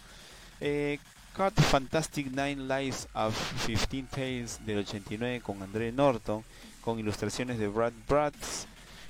[1.35, 3.35] Cut Fantastic Nine Lives of
[3.65, 6.43] 15 Tales del 89 con André Norton,
[6.81, 8.67] con ilustraciones de Brad Bratz,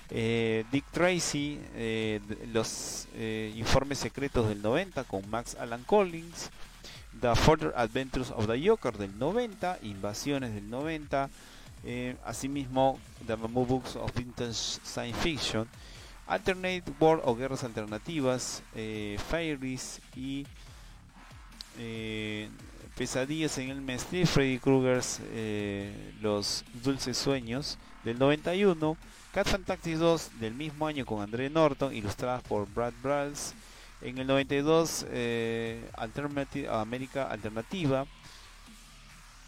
[0.10, 2.22] eh, Dick Tracy, eh,
[2.54, 6.50] los eh, informes secretos del 90 con Max Alan Collins,
[7.20, 11.30] The Further Adventures of the Joker del 90, Invasiones del 90,
[12.26, 15.68] asimismo The Mammoth Books of Vintage Science Fiction,
[16.28, 18.64] Alternate World o Guerras Alternativas,
[19.30, 20.46] Fairies y
[22.98, 25.92] Pesadillas en el mes de Freddy Krueger's eh,
[26.22, 28.98] Los Dulces Sueños del 91,
[29.34, 33.56] Cat Fantastic 2 del mismo año con André Norton, ilustradas por Brad Brawls.
[34.04, 35.90] En el 92, eh,
[36.70, 38.06] América Alternativa.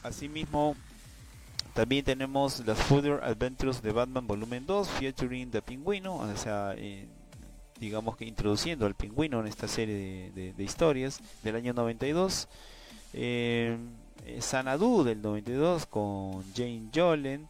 [0.01, 0.77] Asimismo,
[1.73, 7.05] también tenemos las Further Adventures de Batman Volumen 2, featuring The Pingüino, o sea, eh,
[7.81, 12.47] digamos que introduciendo al pingüino en esta serie de, historias del año 92.
[13.11, 13.77] Eh,
[14.39, 17.45] Sanadu del 92 con Jane Jolen.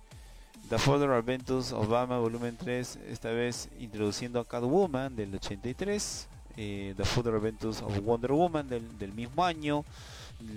[0.70, 6.30] The Further Adventures of Obama volumen 3, esta vez introduciendo a Catwoman del 83.
[6.58, 9.84] Eh, The Further Adventures of Wonder Woman del, mismo año.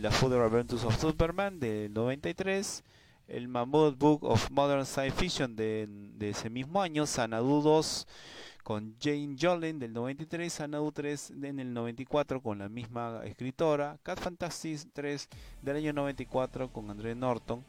[0.02, 2.82] The Further Adventures of Superman del 93.
[3.28, 5.86] El Mammoth Book of Modern Science Fiction de,
[6.18, 7.06] de ese mismo año.
[7.06, 8.06] Sanadu 2
[8.68, 14.20] con Jane Jolin del 93, Anadu 3 en el 94 con la misma escritora, Cat
[14.20, 15.26] Fantasy 3
[15.62, 17.64] del año 94 con André Norton.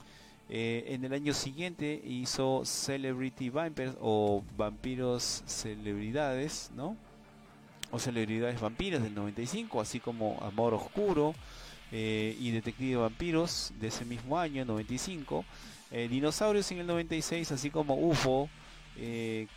[0.50, 6.98] Eh, en el año siguiente hizo Celebrity Vampires o Vampiros Celebridades, ¿no?
[7.92, 11.34] O Celebridades Vampiras del 95, así como Amor Oscuro
[11.92, 15.44] eh, y Detective Vampiros de ese mismo año, 95.
[15.92, 18.50] Eh, Dinosaurios en el 96, así como UFO,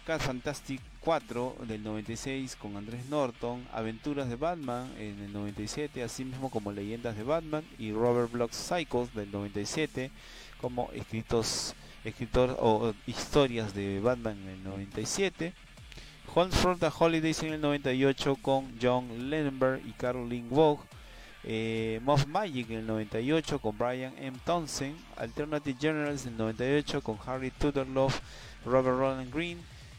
[0.06, 6.24] Cat Fantastic 4 del 96 con Andrés Norton, Aventuras de Batman en el 97, así
[6.24, 10.12] mismo como Leyendas de Batman y Robert Block's Cycles del 97
[10.60, 11.74] como escritos
[12.04, 15.52] escritor o historias de Batman en el 97.
[16.34, 20.82] Hunt from the Holidays en el 98 con John Lenberg y Caroline Vogue.
[21.44, 24.38] Eh, Moth Magic en el 98 con Brian M.
[24.42, 24.96] Townsend.
[25.16, 28.14] Alternative Generals en el 98 con Harry Tudorlove,
[28.64, 29.58] Robert Roland Green.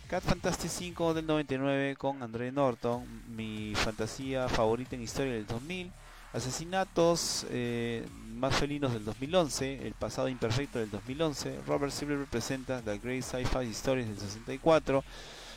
[0.09, 3.03] Cat Fantastic 5 del 99 con André Norton,
[3.35, 5.91] mi fantasía favorita en historia del 2000.
[6.33, 11.59] Asesinatos eh, más felinos del 2011, El pasado imperfecto del 2011.
[11.67, 15.03] Robert Silver presenta The Great Sci-Fi Stories del 64.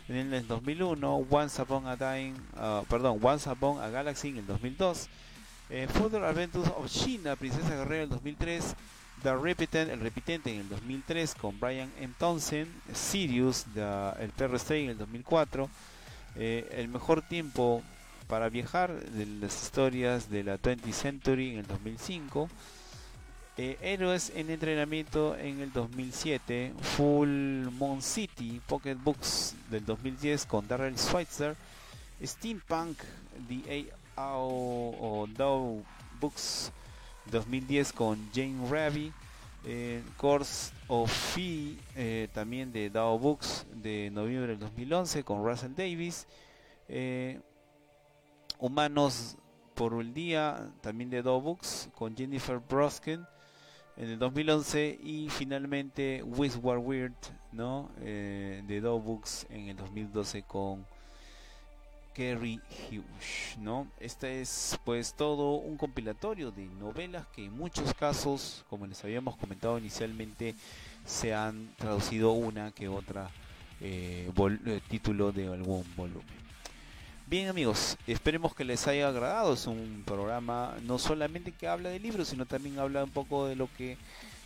[0.08, 4.46] En el 2001, Once Upon a Time, uh, perdón, Once Upon a Galaxy en el
[4.46, 5.08] 2002.
[5.68, 8.76] Eh, Further Adventures of China, Princesa Guerrera en el 2003.
[9.22, 12.12] The Repetent, el repitente en el 2003 con Brian M.
[12.18, 15.70] Townsend, Sirius, el perro en el 2004,
[16.36, 17.82] eh, el mejor tiempo
[18.28, 22.48] para viajar de las historias de la 20th Century en el 2005,
[23.58, 30.68] eh, Héroes en entrenamiento en el 2007, Full Moon City, Pocket Books del 2010 con
[30.68, 31.56] Darrell Schweitzer,
[32.22, 32.98] Steampunk,
[33.48, 33.86] The
[34.16, 35.82] AO o Dow
[36.20, 36.70] Books
[37.30, 39.10] 2010 con Jane Ravi,
[39.64, 45.74] eh, Course of Fee eh, también de DAO Books de noviembre del 2011 con Russell
[45.74, 46.26] Davis,
[48.58, 49.36] Humanos
[49.74, 53.26] por el día también de DAO Books con Jennifer Brosken,
[53.96, 57.14] en el 2011 y finalmente Whisper Weird,
[57.52, 57.90] ¿no?
[58.00, 60.84] Eh, de Dog Books en el 2012 con
[62.14, 63.86] Kerry Hughes, ¿no?
[64.00, 69.36] Este es pues todo un compilatorio de novelas que en muchos casos, como les habíamos
[69.36, 70.54] comentado inicialmente,
[71.04, 73.30] se han traducido una que otra
[73.80, 76.45] eh, eh, título de algún volumen.
[77.28, 79.54] Bien amigos, esperemos que les haya agradado.
[79.54, 83.56] Es un programa no solamente que habla de libros, sino también habla un poco de
[83.56, 83.98] lo que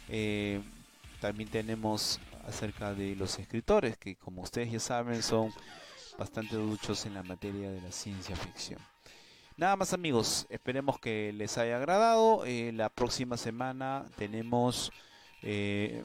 [0.08, 0.62] eh,
[1.20, 2.18] también tenemos
[2.48, 5.52] acerca de los escritores, que como ustedes ya saben son
[6.18, 8.80] bastante duchos en la materia de la ciencia ficción.
[9.58, 12.46] Nada más amigos, esperemos que les haya agradado.
[12.46, 14.90] Eh, la próxima semana tenemos
[15.42, 16.02] eh,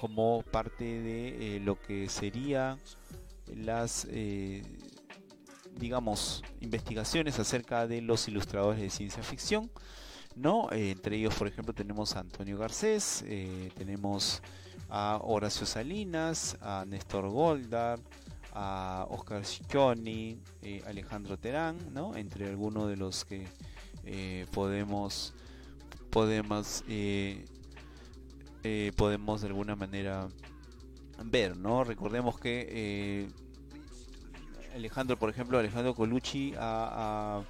[0.00, 2.78] como parte de lo que sería
[3.54, 4.06] las
[5.78, 9.70] digamos, investigaciones acerca de los ilustradores de ciencia ficción.
[10.36, 10.70] ¿no?
[10.70, 14.42] Eh, entre ellos, por ejemplo, tenemos a Antonio Garcés, eh, tenemos
[14.88, 17.98] a Horacio Salinas, a Néstor Goldar,
[18.52, 22.14] a Oscar Schioni, eh, Alejandro Terán, ¿no?
[22.16, 23.48] entre algunos de los que
[24.52, 25.34] podemos
[26.10, 26.84] podemos
[28.96, 30.28] podemos de alguna manera
[31.24, 31.82] ver, ¿no?
[31.82, 33.28] Recordemos que
[34.76, 37.42] Alejandro, por ejemplo, Alejandro Colucci ha,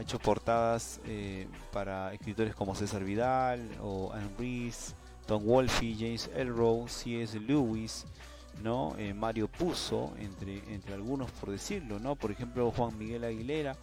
[0.00, 4.94] hecho portadas eh, para escritores como César Vidal o Anne Reese,
[5.26, 7.38] Tom Wolfe, James Elrow, C.S.
[7.40, 8.04] Lewis,
[8.62, 8.94] ¿no?
[8.96, 12.14] Eh, Mario Puzo, entre, entre algunos por decirlo, ¿no?
[12.14, 13.76] Por ejemplo, Juan Miguel Aguilera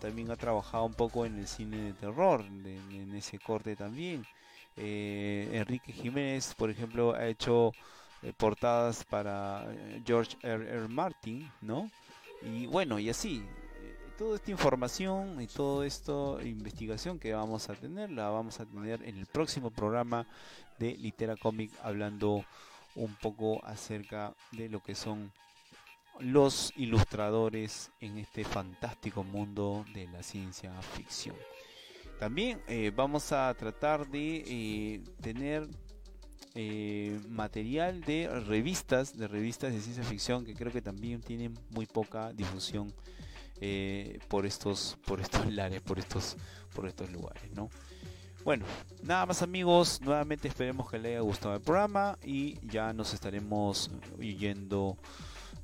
[0.00, 4.24] también ha trabajado un poco en el cine de terror, en, ese corte también.
[4.78, 7.72] Eh, Enrique Jiménez, por ejemplo, ha hecho
[8.38, 9.66] portadas para
[10.04, 10.66] George R.
[10.66, 10.88] R.
[10.88, 11.90] Martin, ¿no?
[12.42, 13.42] Y bueno, y así,
[13.82, 16.12] eh, toda esta información y toda esta
[16.42, 20.26] investigación que vamos a tener, la vamos a tener en el próximo programa
[20.78, 22.44] de Litera Comic, hablando
[22.94, 25.32] un poco acerca de lo que son
[26.20, 31.36] los ilustradores en este fantástico mundo de la ciencia ficción.
[32.18, 35.68] También eh, vamos a tratar de eh, tener
[36.58, 41.84] eh, material de revistas, de revistas de ciencia ficción que creo que también tienen muy
[41.84, 42.94] poca difusión
[43.60, 46.36] eh, por estos, por estos lares, por estos,
[46.74, 47.68] por estos lugares, ¿no?
[48.42, 48.64] Bueno,
[49.02, 53.90] nada más amigos, nuevamente esperemos que les haya gustado el programa y ya nos estaremos
[54.18, 54.96] oyendo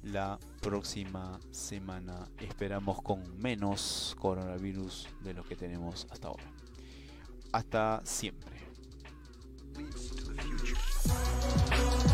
[0.02, 2.28] la próxima semana.
[2.38, 6.44] Esperamos con menos coronavirus de lo que tenemos hasta ahora.
[7.52, 8.51] Hasta siempre.
[9.76, 12.11] leads to the future.